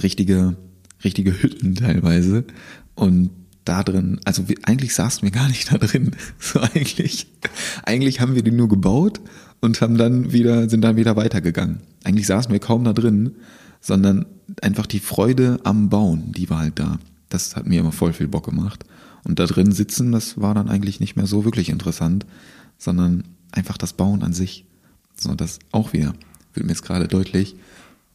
richtige, 0.01 0.55
richtige 1.03 1.41
Hütten 1.41 1.75
teilweise 1.75 2.45
und 2.95 3.29
da 3.65 3.83
drin, 3.83 4.19
also 4.25 4.49
wir, 4.49 4.57
eigentlich 4.63 4.93
saßen 4.93 5.23
wir 5.23 5.31
gar 5.31 5.47
nicht 5.47 5.71
da 5.71 5.77
drin. 5.77 6.11
So 6.39 6.59
eigentlich, 6.59 7.27
eigentlich 7.85 8.19
haben 8.19 8.35
wir 8.35 8.43
die 8.43 8.51
nur 8.51 8.67
gebaut 8.67 9.21
und 9.61 9.79
haben 9.81 9.97
dann 9.97 10.33
wieder, 10.33 10.69
sind 10.69 10.81
dann 10.81 10.97
wieder 10.97 11.15
weitergegangen. 11.15 11.79
Eigentlich 12.03 12.27
saßen 12.27 12.51
wir 12.51 12.59
kaum 12.59 12.83
da 12.83 12.93
drin, 12.93 13.35
sondern 13.79 14.25
einfach 14.61 14.85
die 14.85 14.99
Freude 14.99 15.59
am 15.63 15.89
Bauen, 15.89 16.31
die 16.33 16.49
war 16.49 16.59
halt 16.59 16.79
da. 16.79 16.99
Das 17.29 17.55
hat 17.55 17.65
mir 17.65 17.79
immer 17.79 17.91
voll 17.91 18.13
viel 18.13 18.27
Bock 18.27 18.45
gemacht. 18.45 18.83
Und 19.23 19.39
da 19.39 19.45
drin 19.45 19.71
sitzen, 19.71 20.11
das 20.11 20.39
war 20.39 20.53
dann 20.53 20.69
eigentlich 20.69 20.99
nicht 20.99 21.15
mehr 21.15 21.27
so 21.27 21.45
wirklich 21.45 21.69
interessant, 21.69 22.25
sondern 22.77 23.23
einfach 23.51 23.77
das 23.77 23.93
Bauen 23.93 24.23
an 24.23 24.33
sich. 24.33 24.65
So, 25.15 25.35
das 25.35 25.59
auch 25.71 25.93
wieder, 25.93 26.13
wird 26.53 26.65
mir 26.65 26.71
jetzt 26.71 26.83
gerade 26.83 27.07
deutlich, 27.07 27.55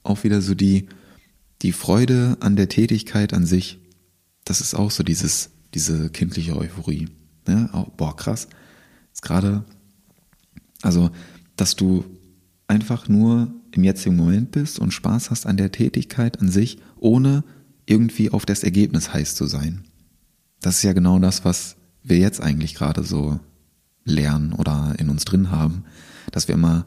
auch 0.02 0.24
wieder 0.24 0.42
so 0.42 0.54
die, 0.54 0.88
die 1.62 1.72
Freude 1.72 2.36
an 2.40 2.56
der 2.56 2.68
Tätigkeit 2.68 3.32
an 3.32 3.46
sich. 3.46 3.78
Das 4.44 4.60
ist 4.60 4.74
auch 4.74 4.90
so 4.90 5.02
dieses, 5.02 5.50
diese 5.74 6.10
kindliche 6.10 6.56
Euphorie. 6.56 7.08
Ne? 7.46 7.70
Oh, 7.72 7.86
boah, 7.96 8.16
krass. 8.16 8.48
Jetzt 9.08 9.22
gerade, 9.22 9.64
also 10.82 11.10
dass 11.56 11.76
du 11.76 12.04
einfach 12.68 13.08
nur 13.08 13.52
im 13.72 13.84
jetzigen 13.84 14.16
Moment 14.16 14.52
bist 14.52 14.78
und 14.78 14.92
Spaß 14.92 15.30
hast 15.30 15.46
an 15.46 15.56
der 15.56 15.72
Tätigkeit 15.72 16.40
an 16.40 16.50
sich, 16.50 16.78
ohne 16.98 17.44
irgendwie 17.86 18.30
auf 18.30 18.46
das 18.46 18.62
Ergebnis 18.62 19.12
heiß 19.12 19.34
zu 19.34 19.46
sein. 19.46 19.84
Das 20.60 20.76
ist 20.76 20.82
ja 20.82 20.92
genau 20.92 21.18
das, 21.18 21.44
was 21.44 21.76
wir 22.02 22.18
jetzt 22.18 22.40
eigentlich 22.40 22.74
gerade 22.74 23.02
so 23.02 23.40
lernen 24.08 24.52
oder 24.52 24.94
in 24.98 25.08
uns 25.10 25.24
drin 25.24 25.50
haben, 25.50 25.84
dass 26.32 26.48
wir 26.48 26.54
immer 26.54 26.86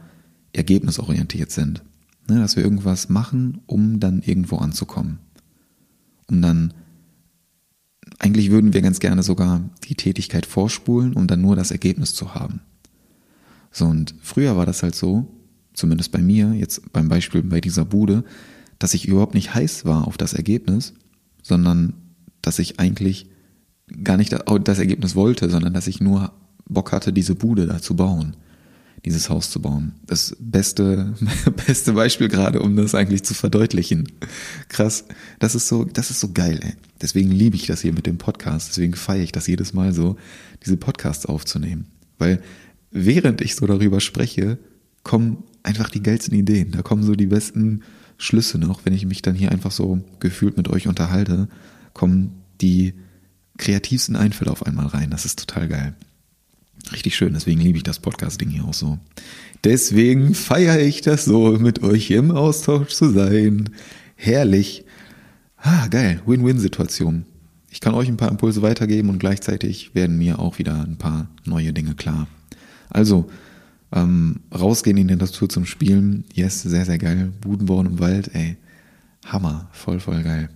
ergebnisorientiert 0.53 1.51
sind. 1.51 1.83
Ne, 2.29 2.39
dass 2.39 2.55
wir 2.55 2.63
irgendwas 2.63 3.09
machen, 3.09 3.61
um 3.65 3.99
dann 3.99 4.21
irgendwo 4.21 4.57
anzukommen. 4.57 5.19
Um 6.29 6.41
dann, 6.41 6.73
eigentlich 8.19 8.51
würden 8.51 8.73
wir 8.73 8.81
ganz 8.81 8.99
gerne 8.99 9.23
sogar 9.23 9.61
die 9.85 9.95
Tätigkeit 9.95 10.45
vorspulen, 10.45 11.13
um 11.13 11.27
dann 11.27 11.41
nur 11.41 11.55
das 11.55 11.71
Ergebnis 11.71 12.13
zu 12.13 12.35
haben. 12.35 12.61
So, 13.71 13.85
und 13.85 14.13
früher 14.21 14.55
war 14.55 14.65
das 14.65 14.83
halt 14.83 14.95
so, 14.95 15.27
zumindest 15.73 16.11
bei 16.11 16.21
mir, 16.21 16.53
jetzt 16.53 16.93
beim 16.93 17.09
Beispiel 17.09 17.41
bei 17.41 17.59
dieser 17.59 17.85
Bude, 17.85 18.23
dass 18.77 18.93
ich 18.93 19.07
überhaupt 19.07 19.33
nicht 19.33 19.55
heiß 19.55 19.85
war 19.85 20.07
auf 20.07 20.17
das 20.17 20.33
Ergebnis, 20.33 20.93
sondern 21.41 21.93
dass 22.41 22.59
ich 22.59 22.79
eigentlich 22.79 23.29
gar 24.03 24.17
nicht 24.17 24.31
das 24.63 24.79
Ergebnis 24.79 25.15
wollte, 25.15 25.49
sondern 25.49 25.73
dass 25.73 25.87
ich 25.87 25.99
nur 26.01 26.33
Bock 26.73 26.91
hatte, 26.91 27.13
diese 27.13 27.35
Bude 27.35 27.67
da 27.67 27.81
zu 27.81 27.95
bauen, 27.95 28.35
dieses 29.05 29.29
Haus 29.29 29.49
zu 29.49 29.61
bauen. 29.61 29.93
Das 30.05 30.35
beste, 30.39 31.13
beste 31.67 31.93
Beispiel 31.93 32.27
gerade, 32.27 32.61
um 32.61 32.75
das 32.75 32.95
eigentlich 32.95 33.23
zu 33.23 33.33
verdeutlichen. 33.33 34.07
Krass. 34.69 35.05
Das 35.39 35.55
ist 35.55 35.67
so, 35.67 35.85
das 35.85 36.11
ist 36.11 36.19
so 36.19 36.31
geil, 36.31 36.59
ey. 36.61 36.73
Deswegen 37.01 37.31
liebe 37.31 37.55
ich 37.55 37.65
das 37.65 37.81
hier 37.81 37.93
mit 37.93 38.05
dem 38.05 38.17
Podcast. 38.17 38.69
Deswegen 38.69 38.93
feiere 38.93 39.23
ich 39.23 39.31
das 39.31 39.47
jedes 39.47 39.73
Mal 39.73 39.93
so, 39.93 40.17
diese 40.63 40.77
Podcasts 40.77 41.25
aufzunehmen. 41.25 41.87
Weil 42.19 42.41
während 42.91 43.41
ich 43.41 43.55
so 43.55 43.65
darüber 43.65 43.99
spreche, 43.99 44.59
kommen 45.03 45.43
einfach 45.63 45.89
die 45.89 46.03
geilsten 46.03 46.37
Ideen. 46.37 46.71
Da 46.71 46.81
kommen 46.81 47.03
so 47.03 47.15
die 47.15 47.27
besten 47.27 47.81
Schlüsse 48.17 48.57
noch. 48.59 48.85
Wenn 48.85 48.93
ich 48.93 49.05
mich 49.05 49.21
dann 49.21 49.35
hier 49.35 49.51
einfach 49.51 49.71
so 49.71 50.03
gefühlt 50.19 50.57
mit 50.57 50.67
euch 50.67 50.87
unterhalte, 50.87 51.47
kommen 51.93 52.43
die 52.61 52.93
kreativsten 53.57 54.15
Einfälle 54.15 54.51
auf 54.51 54.65
einmal 54.65 54.87
rein. 54.87 55.09
Das 55.09 55.25
ist 55.25 55.39
total 55.39 55.67
geil. 55.67 55.95
Richtig 56.91 57.15
schön, 57.15 57.33
deswegen 57.33 57.61
liebe 57.61 57.77
ich 57.77 57.83
das 57.83 57.99
Podcast-Ding 57.99 58.49
hier 58.49 58.65
auch 58.65 58.73
so. 58.73 58.99
Deswegen 59.63 60.33
feiere 60.33 60.79
ich 60.79 61.01
das 61.01 61.25
so, 61.25 61.51
mit 61.59 61.83
euch 61.83 62.11
im 62.11 62.31
Austausch 62.31 62.89
zu 62.89 63.11
sein. 63.11 63.69
Herrlich. 64.15 64.83
Ah, 65.57 65.87
geil. 65.87 66.21
Win-Win-Situation. 66.25 67.25
ich 67.69 67.79
kann 67.79 67.93
euch 67.93 68.09
ein 68.09 68.17
paar 68.17 68.31
Impulse 68.31 68.61
weitergeben 68.61 69.09
und 69.09 69.19
gleichzeitig 69.19 69.95
werden 69.95 70.17
mir 70.17 70.39
auch 70.39 70.59
wieder 70.59 70.83
ein 70.83 70.97
paar 70.97 71.29
neue 71.45 71.71
Dinge 71.71 71.95
klar. 71.95 72.27
Also, 72.89 73.29
ähm, 73.93 74.41
rausgehen 74.53 74.97
in 74.97 75.07
die 75.07 75.15
Natur 75.15 75.47
zum 75.49 75.65
Spielen, 75.65 76.25
yes, 76.33 76.61
sehr, 76.61 76.85
sehr 76.85 76.97
geil. 76.97 77.31
Buden 77.41 77.67
bauen 77.67 77.85
im 77.85 77.99
Wald, 77.99 78.33
ey, 78.33 78.57
Hammer, 79.25 79.69
voll, 79.71 79.99
voll 79.99 80.23
geil. 80.23 80.49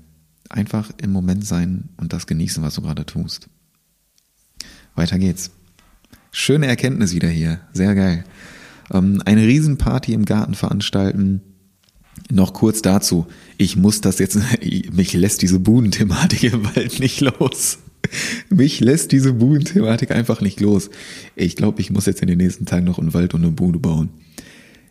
Einfach 0.49 0.91
im 1.01 1.11
Moment 1.11 1.45
sein 1.45 1.89
und 1.97 2.13
das 2.13 2.27
genießen, 2.27 2.63
was 2.63 2.75
du 2.75 2.81
gerade 2.81 3.05
tust. 3.05 3.49
Weiter 4.95 5.19
geht's. 5.19 5.51
Schöne 6.37 6.67
Erkenntnis 6.67 7.15
wieder 7.15 7.29
hier, 7.29 7.61
sehr 7.71 7.95
geil. 7.95 8.25
Ähm, 8.93 9.21
eine 9.23 9.47
Riesenparty 9.47 10.11
im 10.11 10.25
Garten 10.25 10.53
veranstalten, 10.53 11.39
noch 12.29 12.51
kurz 12.51 12.81
dazu. 12.81 13.25
Ich 13.57 13.77
muss 13.77 14.01
das 14.01 14.19
jetzt, 14.19 14.37
mich 14.91 15.13
lässt 15.13 15.43
diese 15.43 15.59
Budenthematik 15.59 16.43
im 16.43 16.65
Wald 16.75 16.99
nicht 16.99 17.21
los. 17.21 17.79
Mich 18.49 18.81
lässt 18.81 19.13
diese 19.13 19.31
Budenthematik 19.31 20.11
einfach 20.11 20.41
nicht 20.41 20.59
los. 20.59 20.89
Ich 21.37 21.55
glaube, 21.55 21.79
ich 21.79 21.89
muss 21.89 22.05
jetzt 22.05 22.21
in 22.21 22.27
den 22.27 22.39
nächsten 22.39 22.65
Tagen 22.65 22.83
noch 22.83 22.99
einen 22.99 23.13
Wald 23.13 23.33
und 23.33 23.41
eine 23.41 23.51
Bude 23.51 23.79
bauen. 23.79 24.09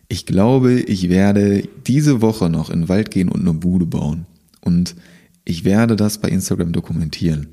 Ich 0.09 0.25
glaube, 0.25 0.81
ich 0.81 1.11
werde 1.11 1.69
diese 1.87 2.23
Woche 2.23 2.49
noch 2.49 2.71
in 2.71 2.81
den 2.81 2.89
Wald 2.89 3.11
gehen 3.11 3.29
und 3.29 3.43
eine 3.43 3.53
Bude 3.53 3.85
bauen. 3.85 4.25
Und 4.63 4.97
ich 5.45 5.65
werde 5.65 5.95
das 5.95 6.17
bei 6.17 6.31
Instagram 6.31 6.73
dokumentieren. 6.73 7.49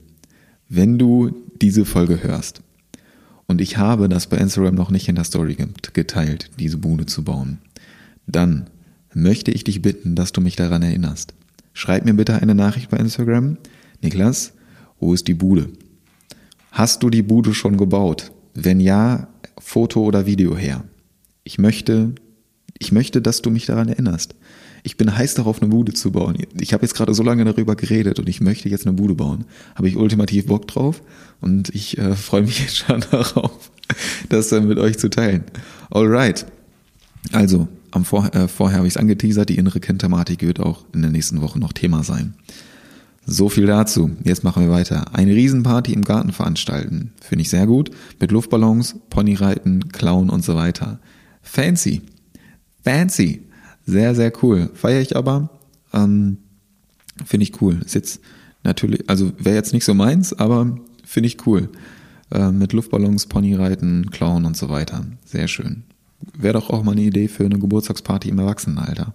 Wenn 0.70 0.98
du 0.98 1.32
diese 1.62 1.84
Folge 1.84 2.24
hörst. 2.24 2.62
Und 3.52 3.60
ich 3.60 3.76
habe 3.76 4.08
das 4.08 4.28
bei 4.28 4.38
Instagram 4.38 4.76
noch 4.76 4.92
nicht 4.92 5.10
in 5.10 5.16
der 5.16 5.26
Story 5.26 5.58
geteilt, 5.92 6.52
diese 6.58 6.78
Bude 6.78 7.06
zu 7.06 7.26
bauen. 7.26 7.58
Dann 8.26 8.70
möchte 9.14 9.52
ich 9.52 9.66
dich 9.66 9.82
bitten, 9.82 10.16
dass 10.16 10.32
du 10.32 10.40
mich 10.40 10.56
daran 10.56 10.82
erinnerst. 10.82 11.34
Schreib 11.74 12.06
mir 12.06 12.14
bitte 12.14 12.42
eine 12.42 12.56
Nachricht 12.56 12.90
bei 12.90 12.96
Instagram. 12.96 13.58
Niklas, 14.02 14.54
wo 15.02 15.14
ist 15.14 15.28
die 15.28 15.34
Bude? 15.34 15.68
Hast 16.72 17.04
du 17.04 17.10
die 17.10 17.24
Bude 17.24 17.54
schon 17.54 17.76
gebaut? 17.76 18.32
Wenn 18.54 18.80
ja, 18.80 19.28
Foto 19.60 20.02
oder 20.02 20.26
Video 20.26 20.56
her. 20.56 20.86
Ich 21.44 21.58
möchte, 21.58 22.16
ich 22.82 22.92
möchte, 22.92 23.22
dass 23.22 23.42
du 23.42 23.52
mich 23.52 23.66
daran 23.68 23.88
erinnerst. 23.88 24.36
Ich 24.84 24.98
bin 24.98 25.16
heiß 25.16 25.36
darauf, 25.36 25.62
eine 25.62 25.70
Bude 25.70 25.94
zu 25.94 26.12
bauen. 26.12 26.36
Ich 26.60 26.74
habe 26.74 26.84
jetzt 26.84 26.96
gerade 26.96 27.14
so 27.14 27.22
lange 27.22 27.46
darüber 27.46 27.76
geredet 27.76 28.20
und 28.20 28.28
ich 28.28 28.42
möchte 28.42 28.68
jetzt 28.68 28.88
eine 28.88 28.94
Bude 28.94 29.14
bauen. 29.14 29.46
Habe 29.76 29.88
ich 29.88 29.96
ultimativ 29.96 30.48
Bock 30.48 30.68
drauf 30.68 31.04
und 31.40 31.70
ich 31.70 32.00
äh, 32.00 32.16
freue 32.16 32.42
mich 32.42 32.60
jetzt 32.62 32.78
schon 32.78 33.04
darauf, 33.12 33.72
das 34.30 34.50
dann 34.50 34.68
mit 34.68 34.80
euch 34.80 34.98
zu 34.98 35.10
teilen. 35.10 35.44
Alright. 35.92 36.48
Also, 37.32 37.68
am 37.92 38.04
Vor 38.04 38.34
äh, 38.34 38.48
vorher 38.48 38.80
habe 38.80 38.88
ich 38.88 38.94
es 38.94 38.98
angeteasert, 38.98 39.50
die 39.50 39.58
innere 39.58 39.80
Kindthematik 39.80 40.42
wird 40.42 40.60
auch 40.60 40.86
in 40.94 41.04
der 41.04 41.12
nächsten 41.12 41.42
Woche 41.42 41.60
noch 41.60 41.74
Thema 41.74 42.04
sein. 42.04 42.34
So 43.28 43.50
viel 43.50 43.68
dazu. 43.68 44.10
Jetzt 44.24 44.44
machen 44.44 44.64
wir 44.64 44.72
weiter. 44.72 45.14
Eine 45.14 45.36
Riesenparty 45.36 45.94
im 45.94 46.04
Garten 46.04 46.32
veranstalten. 46.32 47.12
Finde 47.22 47.44
ich 47.44 47.50
sehr 47.52 47.68
gut. 47.68 47.92
Mit 48.20 48.32
Luftballons, 48.32 48.96
Ponyreiten, 49.12 49.90
Klauen 49.90 50.32
und 50.32 50.44
so 50.44 50.56
weiter. 50.56 51.00
Fancy. 51.44 52.02
Fancy. 52.84 53.48
Sehr, 53.86 54.16
sehr 54.16 54.32
cool. 54.44 54.70
Feiere 54.74 55.02
ich 55.02 55.16
aber. 55.16 55.50
Ähm, 55.94 56.38
finde 57.26 57.44
ich 57.44 57.62
cool. 57.62 57.80
Ist 57.84 57.96
jetzt 57.96 58.22
natürlich, 58.64 59.10
also 59.10 59.32
wäre 59.38 59.56
jetzt 59.56 59.74
nicht 59.74 59.86
so 59.86 59.94
meins, 59.94 60.34
aber 60.34 60.78
finde 61.06 61.28
ich 61.28 61.46
cool. 61.46 61.70
Äh, 62.32 62.52
mit 62.52 62.74
Luftballons, 62.74 63.28
Ponyreiten, 63.28 64.10
Klauen 64.12 64.46
und 64.46 64.56
so 64.56 64.70
weiter. 64.70 65.06
Sehr 65.26 65.48
schön. 65.48 65.84
Wäre 66.38 66.54
doch 66.54 66.70
auch 66.70 66.84
mal 66.84 66.92
eine 66.92 67.02
Idee 67.02 67.28
für 67.28 67.46
eine 67.46 67.60
Geburtstagsparty 67.60 68.30
im 68.30 68.40
Erwachsenenalter. 68.40 69.14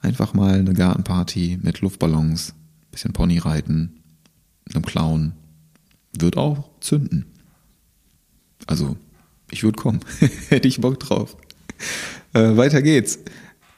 Einfach 0.00 0.34
mal 0.34 0.54
eine 0.54 0.72
Gartenparty 0.72 1.58
mit 1.62 1.80
Luftballons, 1.80 2.54
bisschen 2.90 3.12
Ponyreiten, 3.12 4.00
einem 4.72 4.84
Clown. 4.84 5.32
Wird 6.18 6.36
auch 6.36 6.70
zünden. 6.80 7.26
Also, 8.66 8.96
ich 9.50 9.62
würde 9.62 9.76
kommen. 9.76 10.00
Hätte 10.48 10.66
ich 10.66 10.80
Bock 10.80 10.98
drauf. 10.98 11.36
Äh, 12.36 12.54
weiter 12.58 12.82
geht's. 12.82 13.18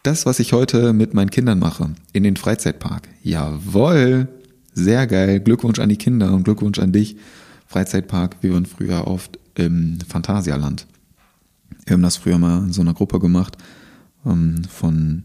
Das, 0.03 0.27
was 0.27 0.41
ich 0.41 0.53
heute 0.53 0.93
mit 0.93 1.15
meinen 1.15 1.31
Kindern 1.31 1.61
mache, 1.61 1.91
in 2.13 2.25
den 2.25 2.37
Freizeitpark. 2.37 3.09
Jawoll! 3.23 4.27
Sehr 4.75 5.07
geil. 5.07 5.39
Glückwunsch 5.39 5.79
an 5.79 5.89
die 5.89 5.97
Kinder 5.97 6.33
und 6.33 6.43
Glückwunsch 6.43 6.81
an 6.81 6.91
dich. 6.91 7.17
Freizeitpark, 7.69 8.37
wir 8.41 8.53
waren 8.55 8.67
früher 8.67 9.07
oft 9.07 9.39
im 9.55 10.01
Phantasialand. 10.09 10.89
Wir 11.87 11.95
haben 11.95 12.03
das 12.03 12.17
früher 12.17 12.39
mal 12.39 12.65
in 12.65 12.73
so 12.73 12.81
einer 12.81 12.95
Gruppe 12.95 13.21
gemacht 13.21 13.57
ähm, 14.27 14.65
von 14.69 15.23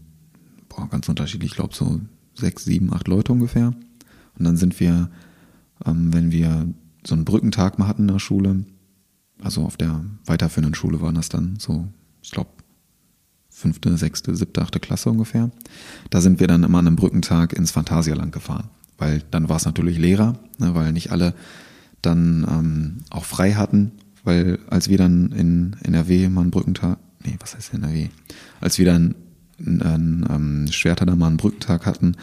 boah, 0.68 0.88
ganz 0.88 1.08
unterschiedlich, 1.08 1.50
ich 1.50 1.56
glaube 1.56 1.74
so 1.74 2.00
sechs, 2.34 2.64
sieben, 2.64 2.92
acht 2.92 3.08
Leute 3.08 3.32
ungefähr. 3.32 3.74
Und 4.38 4.44
dann 4.44 4.56
sind 4.56 4.78
wir, 4.78 5.10
ähm, 5.84 6.14
wenn 6.14 6.30
wir 6.30 6.68
so 7.04 7.16
einen 7.16 7.24
Brückentag 7.24 7.80
mal 7.80 7.88
hatten 7.88 8.02
in 8.02 8.14
der 8.14 8.20
Schule, 8.20 8.64
also 9.42 9.62
auf 9.62 9.76
der 9.76 10.04
weiterführenden 10.24 10.76
Schule 10.76 11.00
waren 11.00 11.16
das 11.16 11.30
dann 11.30 11.56
so, 11.58 11.88
ich 12.22 12.30
glaube, 12.30 12.50
fünfte, 13.54 13.96
sechste, 13.96 14.34
siebte, 14.34 14.60
achte 14.60 14.80
Klasse 14.80 15.10
ungefähr. 15.10 15.50
Da 16.10 16.20
sind 16.20 16.40
wir 16.40 16.46
dann 16.46 16.64
immer 16.64 16.78
an 16.78 16.86
einem 16.86 16.96
Brückentag 16.96 17.52
ins 17.52 17.70
Phantasialand 17.70 18.32
gefahren. 18.32 18.68
Weil 18.98 19.22
dann 19.30 19.48
war 19.48 19.56
es 19.56 19.64
natürlich 19.64 19.98
leerer, 19.98 20.38
ne, 20.58 20.74
weil 20.74 20.92
nicht 20.92 21.10
alle 21.12 21.34
dann 22.02 22.46
ähm, 22.48 22.96
auch 23.10 23.24
frei 23.24 23.54
hatten 23.54 23.92
weil 24.24 24.58
als 24.68 24.88
wir 24.88 24.98
dann 24.98 25.30
in 25.32 25.76
NRW 25.82 26.28
mal 26.28 26.40
einen 26.40 26.50
Brückentag, 26.50 26.98
nee, 27.24 27.36
was 27.40 27.54
heißt 27.54 27.74
NRW? 27.74 28.08
Als 28.60 28.78
wir 28.78 28.86
dann 28.86 29.14
einen, 29.58 29.82
einen 29.82 30.26
ähm, 30.30 30.72
Schwerter 30.72 31.06
da 31.06 31.14
mal 31.14 31.28
einen 31.28 31.36
Brückentag 31.36 31.86
hatten, 31.86 32.16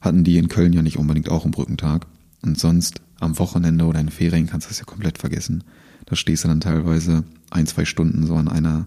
hatten 0.00 0.22
die 0.22 0.38
in 0.38 0.48
Köln 0.48 0.72
ja 0.72 0.82
nicht 0.82 0.98
unbedingt 0.98 1.28
auch 1.28 1.42
einen 1.42 1.50
Brückentag. 1.50 2.06
Und 2.42 2.58
sonst 2.58 3.02
am 3.18 3.38
Wochenende 3.40 3.84
oder 3.84 3.98
in 3.98 4.10
Ferien 4.10 4.46
kannst 4.46 4.68
du 4.68 4.70
das 4.70 4.78
ja 4.78 4.84
komplett 4.84 5.18
vergessen. 5.18 5.64
Da 6.06 6.14
stehst 6.14 6.44
du 6.44 6.48
dann 6.48 6.60
teilweise 6.60 7.24
ein, 7.50 7.66
zwei 7.66 7.84
Stunden 7.84 8.24
so 8.24 8.36
an 8.36 8.46
einer 8.46 8.86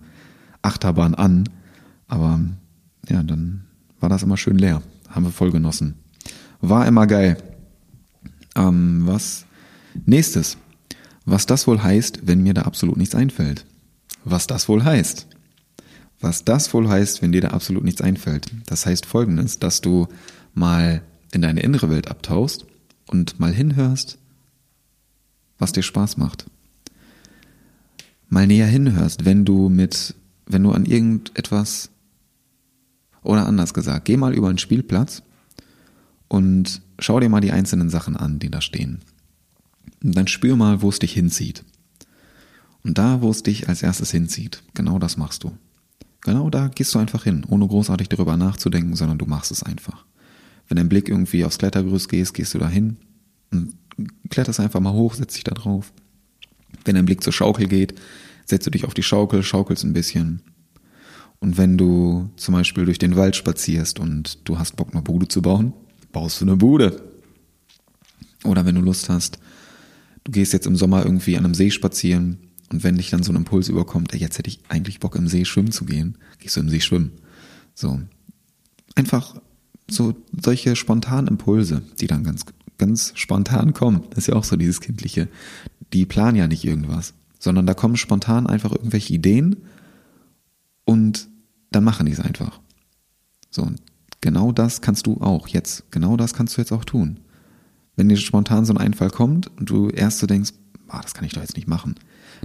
Achterbahn 0.62 1.14
an. 1.14 1.50
Aber 2.12 2.42
ja, 3.08 3.24
dann 3.24 3.64
war 4.02 4.10
das 4.10 4.22
immer 4.22 4.36
schön 4.36 4.58
leer. 4.58 4.84
Haben 5.08 5.24
wir 5.24 5.32
voll 5.32 5.52
genossen. 5.52 5.96
War 6.60 6.86
immer 6.86 7.08
geil. 7.08 7.38
Ähm, 8.56 9.04
was? 9.06 9.46
Nächstes. 10.06 10.58
Was 11.26 11.46
das 11.46 11.68
wohl 11.68 11.82
heißt, 11.82 12.28
wenn 12.28 12.44
mir 12.44 12.54
da 12.54 12.64
absolut 12.64 12.98
nichts 12.98 13.16
einfällt. 13.16 13.66
Was 14.26 14.46
das 14.46 14.68
wohl 14.68 14.84
heißt. 14.84 15.26
Was 16.20 16.44
das 16.44 16.74
wohl 16.74 16.90
heißt, 16.90 17.22
wenn 17.22 17.32
dir 17.32 17.40
da 17.40 17.52
absolut 17.52 17.86
nichts 17.86 18.02
einfällt. 18.02 18.52
Das 18.66 18.86
heißt 18.86 19.06
folgendes, 19.06 19.60
dass 19.60 19.80
du 19.80 20.08
mal 20.54 21.02
in 21.32 21.42
deine 21.42 21.62
innere 21.62 21.90
Welt 21.90 22.12
abtauchst 22.12 22.66
und 23.08 23.40
mal 23.40 23.54
hinhörst, 23.54 24.18
was 25.58 25.72
dir 25.72 25.82
Spaß 25.84 26.18
macht. 26.18 26.46
Mal 28.28 28.48
näher 28.48 28.68
hinhörst, 28.68 29.24
wenn 29.24 29.46
du 29.46 29.70
mit, 29.70 30.14
wenn 30.46 30.64
du 30.64 30.72
an 30.72 30.86
irgendetwas 30.86 31.90
oder 33.24 33.46
anders 33.48 33.74
gesagt, 33.74 34.06
geh 34.06 34.18
mal 34.18 34.34
über 34.34 34.50
einen 34.50 34.58
Spielplatz 34.58 35.24
und 36.28 36.82
schau 37.00 37.20
dir 37.20 37.30
mal 37.30 37.42
die 37.42 37.52
einzelnen 37.52 37.90
Sachen 37.90 38.16
an, 38.16 38.40
die 38.40 38.50
da 38.50 38.62
stehen. 38.62 39.00
Und 40.04 40.16
dann 40.16 40.28
spür 40.28 40.56
mal, 40.56 40.82
wo 40.82 40.90
es 40.90 41.00
dich 41.00 41.14
hinzieht. 41.14 41.64
Und 42.84 42.98
da, 42.98 43.22
wo 43.22 43.30
es 43.30 43.44
dich 43.44 43.70
als 43.70 43.84
erstes 43.84 44.12
hinzieht, 44.12 44.64
genau 44.74 44.98
das 44.98 45.18
machst 45.18 45.44
du. 45.44 45.52
Genau 46.22 46.50
da 46.50 46.68
gehst 46.68 46.94
du 46.94 47.00
einfach 47.00 47.24
hin, 47.24 47.46
ohne 47.48 47.68
großartig 47.68 48.10
darüber 48.10 48.38
nachzudenken, 48.38 48.96
sondern 48.96 49.18
du 49.18 49.26
machst 49.26 49.52
es 49.52 49.64
einfach. 49.64 50.06
Wenn 50.68 50.78
dein 50.78 50.90
Blick 50.90 51.10
irgendwie 51.10 51.44
aufs 51.46 51.58
Klettergerüst 51.58 52.10
geht, 52.10 52.34
gehst 52.34 52.54
du 52.54 52.60
da 52.60 52.70
hin 52.70 52.98
und 53.52 53.76
kletterst 54.30 54.60
einfach 54.60 54.80
mal 54.80 54.94
hoch, 54.94 55.16
setzt 55.16 55.36
dich 55.36 55.44
da 55.44 55.54
drauf. 55.54 55.92
Wenn 56.86 56.96
dein 56.96 57.06
Blick 57.06 57.24
zur 57.24 57.34
Schaukel 57.34 57.68
geht, 57.68 57.96
setzt 58.46 58.66
du 58.66 58.72
dich 58.72 58.86
auf 58.86 58.94
die 58.94 59.04
Schaukel, 59.04 59.44
schaukelst 59.44 59.84
ein 59.84 59.94
bisschen. 59.94 60.42
Und 61.42 61.58
wenn 61.58 61.78
du 61.78 62.30
zum 62.38 62.54
Beispiel 62.54 62.86
durch 62.86 63.00
den 63.00 63.16
Wald 63.16 63.36
spazierst 63.36 64.00
und 64.00 64.48
du 64.48 64.60
hast 64.60 64.76
Bock, 64.76 64.90
eine 64.92 65.02
Bude 65.02 65.28
zu 65.28 65.42
bauen, 65.42 65.74
baust 66.12 66.40
du 66.40 66.46
eine 66.46 66.56
Bude. 66.56 67.02
Oder 68.44 68.66
wenn 68.66 68.76
du 68.76 68.82
Lust 68.82 69.10
hast, 69.10 69.40
du 70.24 70.32
gehst 70.32 70.54
jetzt 70.54 70.68
im 70.68 70.76
Sommer 70.76 71.04
irgendwie 71.04 71.36
an 71.38 71.46
einem 71.46 71.56
See 71.56 71.72
spazieren 71.72 72.38
und 72.72 72.84
wenn 72.84 72.98
dich 72.98 73.10
dann 73.10 73.24
so 73.24 73.32
ein 73.32 73.38
Impuls 73.38 73.70
überkommt, 73.70 74.14
ey, 74.14 74.20
jetzt 74.20 74.38
hätte 74.38 74.50
ich 74.50 74.60
eigentlich 74.70 75.00
Bock 75.00 75.16
im 75.16 75.28
See 75.28 75.44
schwimmen 75.44 75.72
zu 75.72 75.86
gehen, 75.86 76.18
gehst 76.40 76.56
du 76.56 76.60
im 76.60 76.70
See 76.70 76.80
schwimmen. 76.80 77.12
So. 77.74 78.00
Einfach 78.96 79.36
so 79.90 80.14
solche 80.40 80.76
spontanen 80.76 81.28
Impulse, 81.28 81.82
die 82.00 82.08
dann 82.08 82.24
ganz, 82.24 82.46
ganz 82.78 83.14
spontan 83.16 83.74
kommen. 83.74 84.04
Das 84.12 84.20
ist 84.20 84.28
ja 84.28 84.36
auch 84.36 84.44
so 84.44 84.58
dieses 84.58 84.80
Kindliche. 84.80 85.28
Die 85.92 86.06
planen 86.06 86.38
ja 86.38 86.48
nicht 86.48 86.64
irgendwas, 86.64 87.16
sondern 87.40 87.66
da 87.66 87.74
kommen 87.74 87.98
spontan 87.98 88.46
einfach 88.46 88.72
irgendwelche 88.72 89.14
Ideen 89.14 89.58
und 90.92 91.30
dann 91.72 91.84
machen 91.84 92.06
die 92.06 92.12
es 92.12 92.20
einfach. 92.20 92.60
So, 93.50 93.64
und 93.64 93.82
genau 94.22 94.52
das 94.52 94.82
kannst 94.82 95.08
du 95.08 95.22
auch 95.22 95.48
jetzt. 95.48 95.92
Genau 95.92 96.18
das 96.18 96.34
kannst 96.34 96.58
du 96.58 96.62
jetzt 96.62 96.72
auch 96.72 96.86
tun 96.86 97.20
wenn 97.96 98.10
dir 98.10 98.18
spontan 98.18 98.66
so 98.66 98.74
ein 98.74 98.78
Einfall 98.78 99.10
kommt 99.10 99.48
und 99.60 99.70
du 99.70 99.90
erst 99.90 100.20
so 100.20 100.28
denkst, 100.28 100.54
ah, 100.88 101.02
das 101.02 101.14
kann 101.14 101.26
ich 101.26 101.34
doch 101.34 101.42
jetzt 101.42 101.56
nicht 101.56 101.68
machen, 101.68 101.96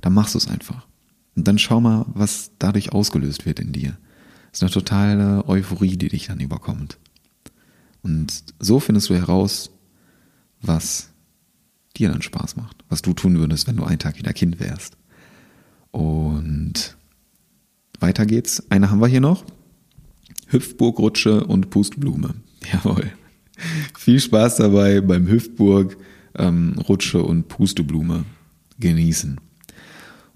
dann 0.02 0.12
machst 0.12 0.34
du 0.34 0.38
es 0.38 0.48
einfach. 0.48 0.86
Und 1.34 1.48
dann 1.48 1.58
schau 1.58 1.80
mal, 1.80 2.06
was 2.08 2.50
dadurch 2.58 2.92
ausgelöst 2.92 3.46
wird 3.46 3.60
in 3.60 3.72
dir. 3.72 3.96
Das 4.50 4.58
ist 4.58 4.62
eine 4.62 4.70
totale 4.70 5.48
Euphorie, 5.48 5.96
die 5.96 6.08
dich 6.08 6.26
dann 6.26 6.40
überkommt. 6.40 6.98
Und 8.02 8.44
so 8.58 8.80
findest 8.80 9.10
du 9.10 9.14
heraus, 9.14 9.70
was 10.60 11.10
dir 11.96 12.10
dann 12.10 12.22
Spaß 12.22 12.56
macht, 12.56 12.84
was 12.88 13.02
du 13.02 13.14
tun 13.14 13.38
würdest, 13.38 13.66
wenn 13.66 13.76
du 13.76 13.84
einen 13.84 13.98
Tag 13.98 14.18
wieder 14.18 14.32
Kind 14.32 14.60
wärst. 14.60 14.96
Und 15.90 16.96
weiter 18.00 18.26
geht's. 18.26 18.62
Eine 18.70 18.90
haben 18.90 19.00
wir 19.00 19.08
hier 19.08 19.20
noch. 19.20 19.44
Hüpfburg, 20.48 20.98
Rutsche 20.98 21.44
und 21.44 21.70
Pustblume. 21.70 22.34
Jawohl. 22.72 23.10
Viel 23.98 24.20
Spaß 24.20 24.56
dabei 24.56 25.00
beim 25.00 25.26
Hüpfburg, 25.26 25.96
ähm, 26.36 26.74
Rutsche 26.88 27.22
und 27.22 27.48
Pusteblume 27.48 28.24
genießen. 28.78 29.40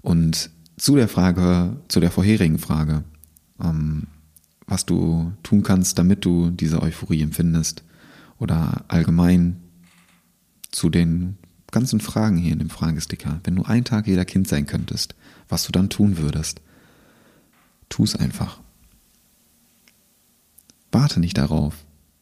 Und 0.01 0.49
zu 0.77 0.95
der 0.95 1.07
Frage, 1.07 1.77
zu 1.87 1.99
der 1.99 2.11
vorherigen 2.11 2.57
Frage, 2.57 3.03
ähm, 3.63 4.07
was 4.65 4.85
du 4.85 5.31
tun 5.43 5.63
kannst, 5.63 5.99
damit 5.99 6.25
du 6.25 6.49
diese 6.49 6.81
Euphorie 6.81 7.21
empfindest 7.21 7.83
oder 8.39 8.85
allgemein 8.87 9.57
zu 10.71 10.89
den 10.89 11.37
ganzen 11.69 11.99
Fragen 11.99 12.37
hier 12.37 12.53
in 12.53 12.59
dem 12.59 12.69
Fragesticker. 12.69 13.39
Wenn 13.43 13.55
du 13.55 13.63
einen 13.63 13.85
Tag 13.85 14.07
wieder 14.07 14.25
Kind 14.25 14.47
sein 14.47 14.65
könntest, 14.65 15.15
was 15.47 15.65
du 15.65 15.71
dann 15.71 15.89
tun 15.89 16.17
würdest, 16.17 16.61
tu 17.91 18.03
es 18.03 18.15
einfach. 18.15 18.59
Warte 20.91 21.19
nicht 21.19 21.37
darauf, 21.37 21.75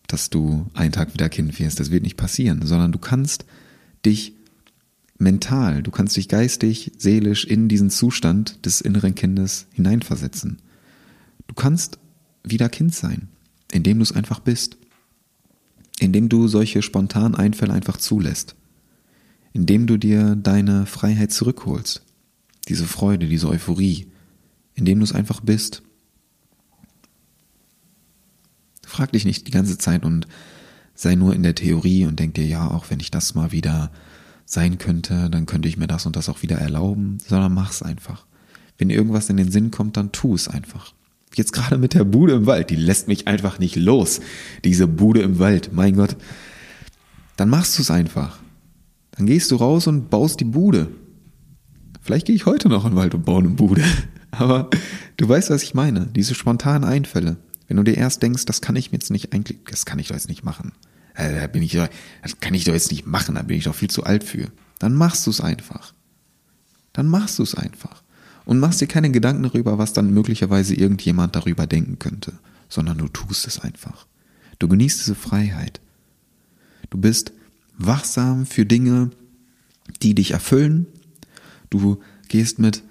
dass 0.08 0.30
du 0.30 0.68
einen 0.74 0.92
Tag 0.92 1.14
wieder 1.14 1.30
Kind 1.30 1.58
wirst. 1.60 1.80
Das 1.80 1.92
wird 1.92 2.04
nicht 2.04 2.18
passieren, 2.18 2.66
sondern 2.66 2.92
du 2.92 3.00
kannst 3.00 3.46
dich 4.06 4.34
mental, 5.18 5.84
du 5.84 5.92
kannst 5.92 6.18
dich 6.18 6.28
geistig, 6.28 6.92
seelisch 6.98 7.46
in 7.46 7.68
diesen 7.68 7.90
Zustand 7.90 8.66
des 8.66 8.82
inneren 8.82 9.16
Kindes 9.16 9.68
hineinversetzen. 9.74 10.58
Du 11.48 11.56
kannst 11.56 12.00
wieder 12.44 12.70
Kind 12.70 12.94
sein, 12.94 13.28
indem 13.72 13.98
du 13.98 14.04
es 14.04 14.12
einfach 14.12 14.40
bist, 14.40 14.78
indem 16.00 16.30
du 16.30 16.48
solche 16.48 16.82
spontanen 16.82 17.36
Einfälle 17.36 17.74
einfach 17.74 17.98
zulässt, 17.98 18.56
indem 19.54 19.88
du 19.88 19.98
dir 19.98 20.36
deine 20.36 20.86
Freiheit 20.86 21.32
zurückholst, 21.32 22.02
diese 22.68 22.86
Freude, 22.86 23.28
diese 23.28 23.50
Euphorie, 23.50 24.08
indem 24.80 25.00
du 25.00 25.04
es 25.04 25.14
einfach 25.14 25.42
bist. 25.42 25.84
Frag 28.86 29.12
dich 29.12 29.26
nicht 29.26 29.48
die 29.48 29.52
ganze 29.52 29.78
Zeit 29.78 30.04
und 30.04 30.28
sei 30.96 31.16
nur 31.16 31.36
in 31.36 31.44
der 31.44 31.56
Theorie 31.56 32.06
und 32.06 32.20
denk 32.20 32.34
dir, 32.34 32.46
ja, 32.46 32.70
auch 32.70 32.90
wenn 32.90 33.00
ich 33.00 33.12
das 33.12 33.36
mal 33.36 33.52
wieder 33.52 33.92
sein 34.46 34.80
könnte, 34.80 35.30
dann 35.30 35.46
könnte 35.46 35.70
ich 35.70 35.78
mir 35.78 35.88
das 35.88 36.06
und 36.06 36.16
das 36.16 36.28
auch 36.28 36.42
wieder 36.42 36.58
erlauben, 36.58 37.20
sondern 37.26 37.54
mach's 37.54 37.84
einfach. 37.84 38.26
Wenn 38.78 38.90
irgendwas 38.90 39.30
in 39.30 39.38
den 39.38 39.52
Sinn 39.52 39.70
kommt, 39.70 39.96
dann 39.96 40.12
tu 40.12 40.34
es 40.34 40.48
einfach. 40.48 40.94
Jetzt 41.36 41.54
gerade 41.54 41.78
mit 41.78 41.94
der 41.94 42.04
Bude 42.04 42.34
im 42.34 42.48
Wald, 42.48 42.72
die 42.72 42.76
lässt 42.76 43.08
mich 43.08 43.28
einfach 43.28 43.60
nicht 43.60 43.76
los. 43.76 44.20
Diese 44.64 44.88
Bude 44.88 45.22
im 45.22 45.38
Wald, 45.38 45.72
mein 45.72 45.96
Gott. 45.96 46.18
Dann 47.36 47.50
machst 47.50 47.78
du 47.78 47.84
es 47.84 47.92
einfach. 47.92 48.40
Dann 49.12 49.28
gehst 49.28 49.52
du 49.52 49.58
raus 49.58 49.86
und 49.86 50.10
baust 50.10 50.40
die 50.40 50.46
Bude. 50.46 50.90
Vielleicht 52.02 52.26
gehe 52.26 52.36
ich 52.36 52.48
heute 52.48 52.70
noch 52.70 52.86
in 52.86 52.92
den 52.92 52.98
Wald 52.98 53.14
und 53.14 53.26
baue 53.26 53.40
eine 53.40 53.50
Bude. 53.50 53.84
Aber 54.32 54.70
du 55.18 55.28
weißt, 55.28 55.50
was 55.50 55.64
ich 55.64 55.74
meine. 55.74 56.08
Diese 56.08 56.36
spontanen 56.36 56.88
Einfälle. 56.88 57.38
Wenn 57.68 57.78
du 57.78 57.84
dir 57.84 57.98
erst 57.98 58.24
denkst, 58.24 58.46
das 58.46 58.62
kann 58.62 58.76
ich 58.76 58.92
mir 58.92 58.98
jetzt 58.98 59.12
nicht 59.12 59.34
eigentlich, 59.34 59.60
das 59.70 59.86
kann 59.86 60.00
ich 60.00 60.08
doch 60.08 60.16
jetzt 60.16 60.30
nicht 60.30 60.44
machen. 60.44 60.72
Äh, 61.14 61.40
da 61.40 61.48
bin 61.48 61.62
ich, 61.62 61.74
das 61.74 62.40
kann 62.40 62.54
ich 62.54 62.64
doch 62.64 62.74
jetzt 62.74 62.92
nicht 62.92 63.06
machen, 63.06 63.36
da 63.36 63.44
bin 63.44 63.58
ich 63.58 63.66
doch 63.66 63.76
viel 63.76 63.90
zu 63.90 64.04
alt 64.04 64.24
für. 64.24 64.48
Dann 64.80 64.96
machst 64.96 65.28
du 65.28 65.32
es 65.32 65.42
einfach. 65.42 65.94
Dann 66.94 67.08
machst 67.08 67.38
du 67.40 67.44
es 67.44 67.56
einfach 67.56 68.04
und 68.46 68.60
machst 68.60 68.82
dir 68.82 68.88
keine 68.88 69.12
Gedanken 69.12 69.44
darüber, 69.44 69.78
was 69.78 69.94
dann 69.94 70.14
möglicherweise 70.14 70.74
irgendjemand 70.74 71.36
darüber 71.36 71.68
denken 71.68 72.00
könnte, 72.00 72.34
sondern 72.68 72.98
du 72.98 73.08
tust 73.08 73.46
es 73.46 73.60
einfach. 73.60 74.08
Du 74.58 74.68
genießt 74.68 75.02
diese 75.02 75.16
Freiheit. 75.16 75.80
Du 76.90 76.98
bist 76.98 77.32
wachsam 77.78 78.46
für 78.46 78.66
Dinge, 78.66 79.12
die 80.02 80.16
dich 80.16 80.32
erfüllen. 80.32 80.88
Du 81.70 82.02
gehst 82.28 82.58
mit 82.58 82.84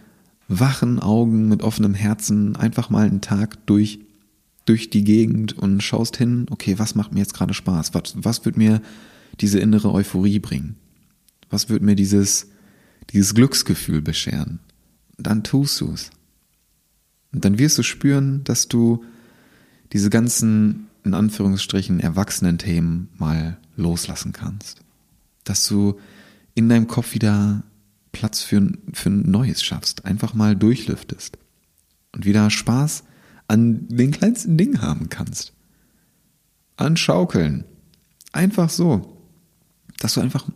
wachen 0.49 0.99
Augen, 0.99 1.49
mit 1.49 1.63
offenem 1.63 1.95
Herzen 1.95 2.57
einfach 2.57 2.91
mal 2.91 3.07
einen 3.07 3.21
Tag 3.21 3.65
durch, 3.67 4.01
durch 4.65 4.91
die 4.91 5.05
Gegend 5.05 5.57
und 5.57 5.83
schaust 5.83 6.17
hin, 6.17 6.47
okay, 6.51 6.79
was 6.79 6.95
macht 6.95 7.13
mir 7.13 7.21
jetzt 7.21 7.35
gerade 7.35 7.55
Spaß? 7.55 7.95
Was, 7.95 8.15
was 8.17 8.45
wird 8.45 8.57
mir 8.57 8.81
diese 9.41 9.61
innere 9.61 9.93
Euphorie 9.93 10.39
bringen? 10.39 10.77
Was 11.51 11.69
wird 11.69 11.83
mir 11.83 11.95
dieses, 11.95 12.49
dieses 13.11 13.35
Glücksgefühl 13.35 14.01
bescheren? 14.03 14.61
dann 15.19 15.43
tust 15.43 15.81
du 15.81 15.93
es. 15.93 16.11
Und 17.33 17.45
dann 17.45 17.59
wirst 17.59 17.77
du 17.77 17.83
spüren, 17.83 18.43
dass 18.45 18.69
du 18.69 19.05
diese 19.93 20.09
ganzen, 20.09 20.87
in 21.05 21.13
Anführungsstrichen, 21.13 22.01
erwachsenen 22.01 22.57
Themen 22.57 23.09
mal 23.19 23.59
loslassen 23.77 24.33
kannst. 24.33 24.81
Dass 25.45 25.67
du 25.67 25.99
in 26.55 26.69
deinem 26.69 26.87
Kopf 26.87 27.15
wieder 27.15 27.65
Platz 28.19 28.43
für, 28.43 28.73
für 28.93 29.11
ein 29.11 29.31
Neues 29.31 29.63
schaffst, 29.63 30.05
einfach 30.05 30.35
mal 30.35 30.57
durchlüftest 30.57 31.39
und 32.13 32.25
wieder 32.25 32.51
Spaß 32.51 33.05
an 33.47 33.87
den 33.87 34.11
kleinsten 34.11 34.59
Dingen 34.59 34.83
haben 34.83 35.09
kannst. 35.09 35.53
An 36.77 36.97
Schaukeln. 36.97 37.65
Einfach 38.33 38.71
so. 38.71 39.23
Dass 40.01 40.15
du 40.15 40.21
einfach 40.21 40.49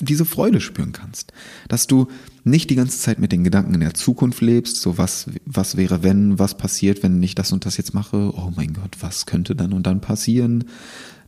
diese 0.00 0.24
Freude 0.24 0.62
spüren 0.62 0.92
kannst. 0.92 1.34
Dass 1.68 1.86
du 1.86 2.08
nicht 2.42 2.70
die 2.70 2.74
ganze 2.74 2.98
Zeit 2.98 3.18
mit 3.18 3.32
den 3.32 3.44
Gedanken 3.44 3.74
in 3.74 3.80
der 3.80 3.92
Zukunft 3.92 4.40
lebst, 4.40 4.80
so 4.80 4.96
was, 4.96 5.26
was 5.44 5.76
wäre, 5.76 6.02
wenn, 6.02 6.38
was 6.38 6.56
passiert, 6.56 7.02
wenn 7.02 7.22
ich 7.22 7.34
das 7.34 7.52
und 7.52 7.66
das 7.66 7.76
jetzt 7.76 7.92
mache, 7.92 8.32
oh 8.34 8.50
mein 8.56 8.72
Gott, 8.72 8.96
was 9.00 9.26
könnte 9.26 9.54
dann 9.54 9.74
und 9.74 9.86
dann 9.86 10.00
passieren, 10.00 10.64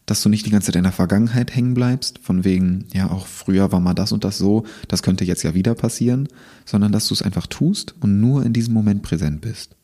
dass 0.06 0.22
du 0.22 0.28
nicht 0.28 0.46
die 0.46 0.50
ganze 0.50 0.66
Zeit 0.66 0.76
in 0.76 0.84
der 0.84 0.92
Vergangenheit 0.92 1.54
hängen 1.54 1.74
bleibst, 1.74 2.20
von 2.20 2.44
wegen, 2.44 2.86
ja, 2.92 3.10
auch 3.10 3.26
früher 3.26 3.72
war 3.72 3.80
mal 3.80 3.94
das 3.94 4.12
und 4.12 4.24
das 4.24 4.38
so, 4.38 4.64
das 4.88 5.02
könnte 5.02 5.24
jetzt 5.24 5.42
ja 5.42 5.54
wieder 5.54 5.74
passieren, 5.74 6.28
sondern 6.64 6.92
dass 6.92 7.08
du 7.08 7.14
es 7.14 7.22
einfach 7.22 7.46
tust 7.46 7.94
und 8.00 8.20
nur 8.20 8.44
in 8.44 8.52
diesem 8.52 8.72
Moment 8.72 9.02
präsent 9.02 9.40
bist. 9.40 9.76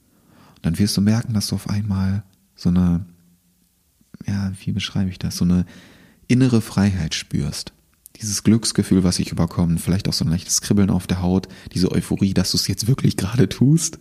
Und 0.56 0.66
dann 0.66 0.78
wirst 0.78 0.96
du 0.96 1.00
merken, 1.00 1.34
dass 1.34 1.48
du 1.48 1.56
auf 1.56 1.68
einmal 1.68 2.22
so 2.54 2.68
eine, 2.68 3.04
ja, 4.26 4.52
wie 4.64 4.72
beschreibe 4.72 5.10
ich 5.10 5.18
das, 5.18 5.36
so 5.36 5.44
eine 5.44 5.66
innere 6.28 6.60
Freiheit 6.60 7.14
spürst 7.14 7.72
dieses 8.22 8.44
Glücksgefühl, 8.44 9.04
was 9.04 9.18
ich 9.18 9.32
überkomme, 9.32 9.78
vielleicht 9.78 10.08
auch 10.08 10.12
so 10.12 10.24
ein 10.24 10.30
leichtes 10.30 10.60
Kribbeln 10.60 10.90
auf 10.90 11.06
der 11.06 11.22
Haut, 11.22 11.48
diese 11.74 11.90
Euphorie, 11.90 12.34
dass 12.34 12.52
du 12.52 12.56
es 12.56 12.68
jetzt 12.68 12.86
wirklich 12.86 13.16
gerade 13.16 13.48
tust. 13.48 13.98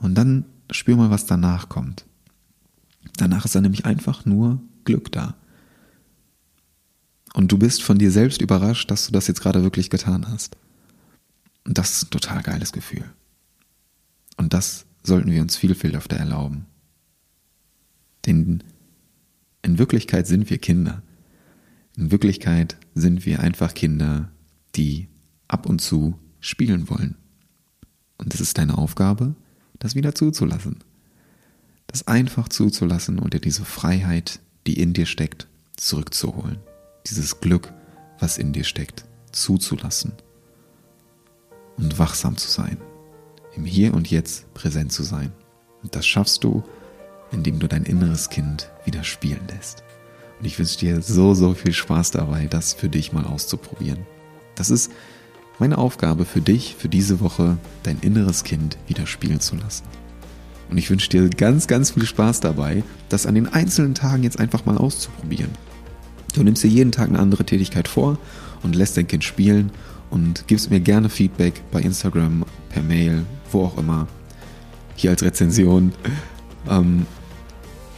Und 0.00 0.14
dann 0.14 0.44
spür 0.70 0.96
mal, 0.96 1.10
was 1.10 1.26
danach 1.26 1.68
kommt. 1.68 2.04
Danach 3.16 3.44
ist 3.44 3.54
dann 3.54 3.62
nämlich 3.62 3.84
einfach 3.84 4.24
nur 4.24 4.60
Glück 4.84 5.10
da. 5.12 5.36
Und 7.34 7.52
du 7.52 7.58
bist 7.58 7.82
von 7.82 7.98
dir 7.98 8.10
selbst 8.10 8.40
überrascht, 8.40 8.90
dass 8.90 9.06
du 9.06 9.12
das 9.12 9.26
jetzt 9.26 9.40
gerade 9.40 9.62
wirklich 9.62 9.90
getan 9.90 10.28
hast. 10.28 10.56
Und 11.64 11.78
das 11.78 11.92
ist 11.92 12.04
ein 12.04 12.10
total 12.10 12.42
geiles 12.42 12.72
Gefühl. 12.72 13.04
Und 14.36 14.54
das 14.54 14.86
sollten 15.02 15.30
wir 15.30 15.42
uns 15.42 15.56
viel, 15.56 15.74
viel 15.74 15.94
öfter 15.94 16.16
erlauben. 16.16 16.66
Denn 18.26 18.62
in 19.62 19.78
Wirklichkeit 19.78 20.26
sind 20.26 20.48
wir 20.50 20.58
Kinder. 20.58 21.02
In 21.96 22.10
Wirklichkeit 22.10 22.76
sind 22.94 23.26
wir 23.26 23.40
einfach 23.40 23.74
Kinder, 23.74 24.30
die 24.76 25.08
ab 25.48 25.66
und 25.66 25.80
zu 25.80 26.18
spielen 26.40 26.88
wollen. 26.88 27.16
Und 28.18 28.34
es 28.34 28.40
ist 28.40 28.58
deine 28.58 28.78
Aufgabe, 28.78 29.34
das 29.78 29.94
wieder 29.94 30.14
zuzulassen. 30.14 30.76
Das 31.88 32.06
einfach 32.06 32.48
zuzulassen 32.48 33.18
und 33.18 33.32
dir 33.34 33.40
diese 33.40 33.64
Freiheit, 33.64 34.40
die 34.66 34.80
in 34.80 34.92
dir 34.92 35.06
steckt, 35.06 35.48
zurückzuholen. 35.76 36.58
Dieses 37.06 37.40
Glück, 37.40 37.72
was 38.18 38.36
in 38.36 38.52
dir 38.52 38.64
steckt, 38.64 39.04
zuzulassen. 39.32 40.12
Und 41.78 41.98
wachsam 41.98 42.36
zu 42.36 42.48
sein. 42.48 42.76
Im 43.56 43.64
Hier 43.64 43.94
und 43.94 44.10
Jetzt 44.10 44.52
präsent 44.52 44.92
zu 44.92 45.02
sein. 45.02 45.32
Und 45.82 45.96
das 45.96 46.06
schaffst 46.06 46.44
du, 46.44 46.62
indem 47.32 47.58
du 47.58 47.66
dein 47.66 47.84
inneres 47.84 48.28
Kind 48.28 48.70
wieder 48.84 49.02
spielen 49.02 49.46
lässt. 49.48 49.82
Und 50.38 50.44
ich 50.44 50.58
wünsche 50.58 50.78
dir 50.78 51.00
so, 51.00 51.34
so 51.34 51.54
viel 51.54 51.72
Spaß 51.72 52.10
dabei, 52.10 52.46
das 52.46 52.74
für 52.74 52.88
dich 52.88 53.12
mal 53.12 53.24
auszuprobieren. 53.24 54.06
Das 54.56 54.70
ist 54.70 54.92
meine 55.58 55.78
Aufgabe 55.78 56.26
für 56.26 56.42
dich, 56.42 56.76
für 56.76 56.88
diese 56.88 57.20
Woche, 57.20 57.56
dein 57.82 57.98
inneres 58.00 58.44
Kind 58.44 58.76
wieder 58.86 59.06
spielen 59.06 59.40
zu 59.40 59.56
lassen. 59.56 59.84
Und 60.70 60.78
ich 60.78 60.90
wünsche 60.90 61.08
dir 61.08 61.28
ganz, 61.30 61.66
ganz 61.66 61.92
viel 61.92 62.04
Spaß 62.04 62.40
dabei, 62.40 62.82
das 63.08 63.26
an 63.26 63.34
den 63.34 63.48
einzelnen 63.48 63.94
Tagen 63.94 64.22
jetzt 64.22 64.38
einfach 64.38 64.66
mal 64.66 64.76
auszuprobieren. 64.76 65.50
Du 66.34 66.42
nimmst 66.42 66.62
dir 66.62 66.68
jeden 66.68 66.92
Tag 66.92 67.08
eine 67.08 67.18
andere 67.18 67.44
Tätigkeit 67.44 67.88
vor 67.88 68.18
und 68.62 68.76
lässt 68.76 68.96
dein 68.96 69.06
Kind 69.06 69.24
spielen 69.24 69.70
und 70.10 70.46
gibst 70.46 70.70
mir 70.70 70.80
gerne 70.80 71.08
Feedback 71.08 71.62
bei 71.70 71.80
Instagram, 71.80 72.44
per 72.68 72.82
Mail, 72.82 73.24
wo 73.50 73.64
auch 73.64 73.78
immer. 73.78 74.06
Hier 74.94 75.10
als 75.10 75.22
Rezension. 75.22 75.92
Ähm, 76.68 77.06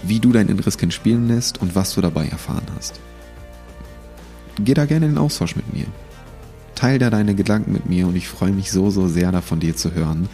wie 0.03 0.21
du 0.21 0.33
dein 0.33 0.49
inneres 0.49 0.79
Kind 0.79 0.95
spielen 0.95 1.29
lässt 1.29 1.61
und 1.61 1.75
was 1.75 1.95
du 1.95 2.01
dabei 2.01 2.27
erfahren 2.27 2.67
hast. 2.77 3.01
Geh 4.59 4.75
da 4.75 4.87
gerne 4.87 5.07
in 5.07 5.13
den 5.13 5.19
Austausch 5.19 5.57
mit 5.57 5.73
mir. 5.73 5.87
Teil 6.75 6.99
da 6.99 7.11
deine 7.11 7.35
Gedanken 7.35 7.73
mit 7.73 7.87
mir 7.87 8.07
und 8.07 8.17
ich 8.17 8.29
freue 8.29 8.53
mich 8.53 8.71
so, 8.71 8.91
so 8.91 9.09
sehr 9.09 9.33
davon 9.33 9.61
dir 9.61 9.77
zu 9.77 9.93
hören. 9.93 10.29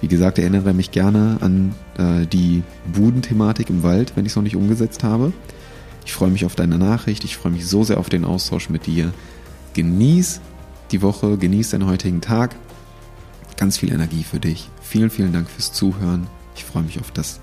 Wie 0.00 0.08
gesagt, 0.08 0.38
erinnere 0.38 0.74
mich 0.74 0.90
gerne 0.90 1.38
an 1.40 1.74
äh, 1.98 2.26
die 2.26 2.62
Budenthematik 2.92 3.70
im 3.70 3.82
Wald, 3.82 4.12
wenn 4.14 4.26
ich 4.26 4.32
es 4.32 4.36
noch 4.36 4.42
nicht 4.42 4.56
umgesetzt 4.56 5.02
habe. 5.04 5.32
Ich 6.04 6.12
freue 6.12 6.30
mich 6.30 6.44
auf 6.44 6.54
deine 6.54 6.78
Nachricht, 6.78 7.24
ich 7.24 7.36
freue 7.36 7.52
mich 7.52 7.66
so 7.66 7.82
sehr 7.82 7.98
auf 7.98 8.08
den 8.08 8.24
Austausch 8.24 8.70
mit 8.70 8.86
dir. 8.86 9.12
genieß 9.74 10.40
die 10.92 11.02
Woche, 11.02 11.36
genieß 11.36 11.70
deinen 11.70 11.86
heutigen 11.86 12.20
Tag. 12.20 12.54
Ganz 13.56 13.78
viel 13.78 13.92
Energie 13.92 14.22
für 14.22 14.38
dich. 14.38 14.70
Vielen, 14.82 15.10
vielen 15.10 15.32
Dank 15.32 15.48
fürs 15.48 15.72
Zuhören. 15.72 16.26
Ich 16.54 16.64
freue 16.64 16.82
mich 16.82 17.00
auf 17.00 17.10
das 17.10 17.40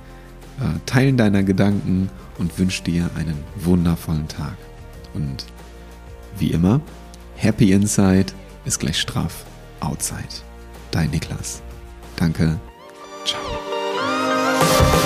äh, 0.59 0.79
Teilen 0.85 1.17
deiner 1.17 1.43
Gedanken 1.43 2.09
und 2.37 2.57
wünsche 2.57 2.83
dir 2.83 3.09
einen 3.15 3.37
wundervollen 3.57 4.27
Tag. 4.27 4.55
Und 5.13 5.45
wie 6.37 6.51
immer, 6.51 6.81
Happy 7.35 7.73
Inside 7.73 8.27
ist 8.65 8.79
gleich 8.79 8.99
straff 8.99 9.45
Outside. 9.81 10.23
Dein 10.91 11.09
Niklas. 11.09 11.61
Danke. 12.15 12.59
Ciao. 13.25 15.02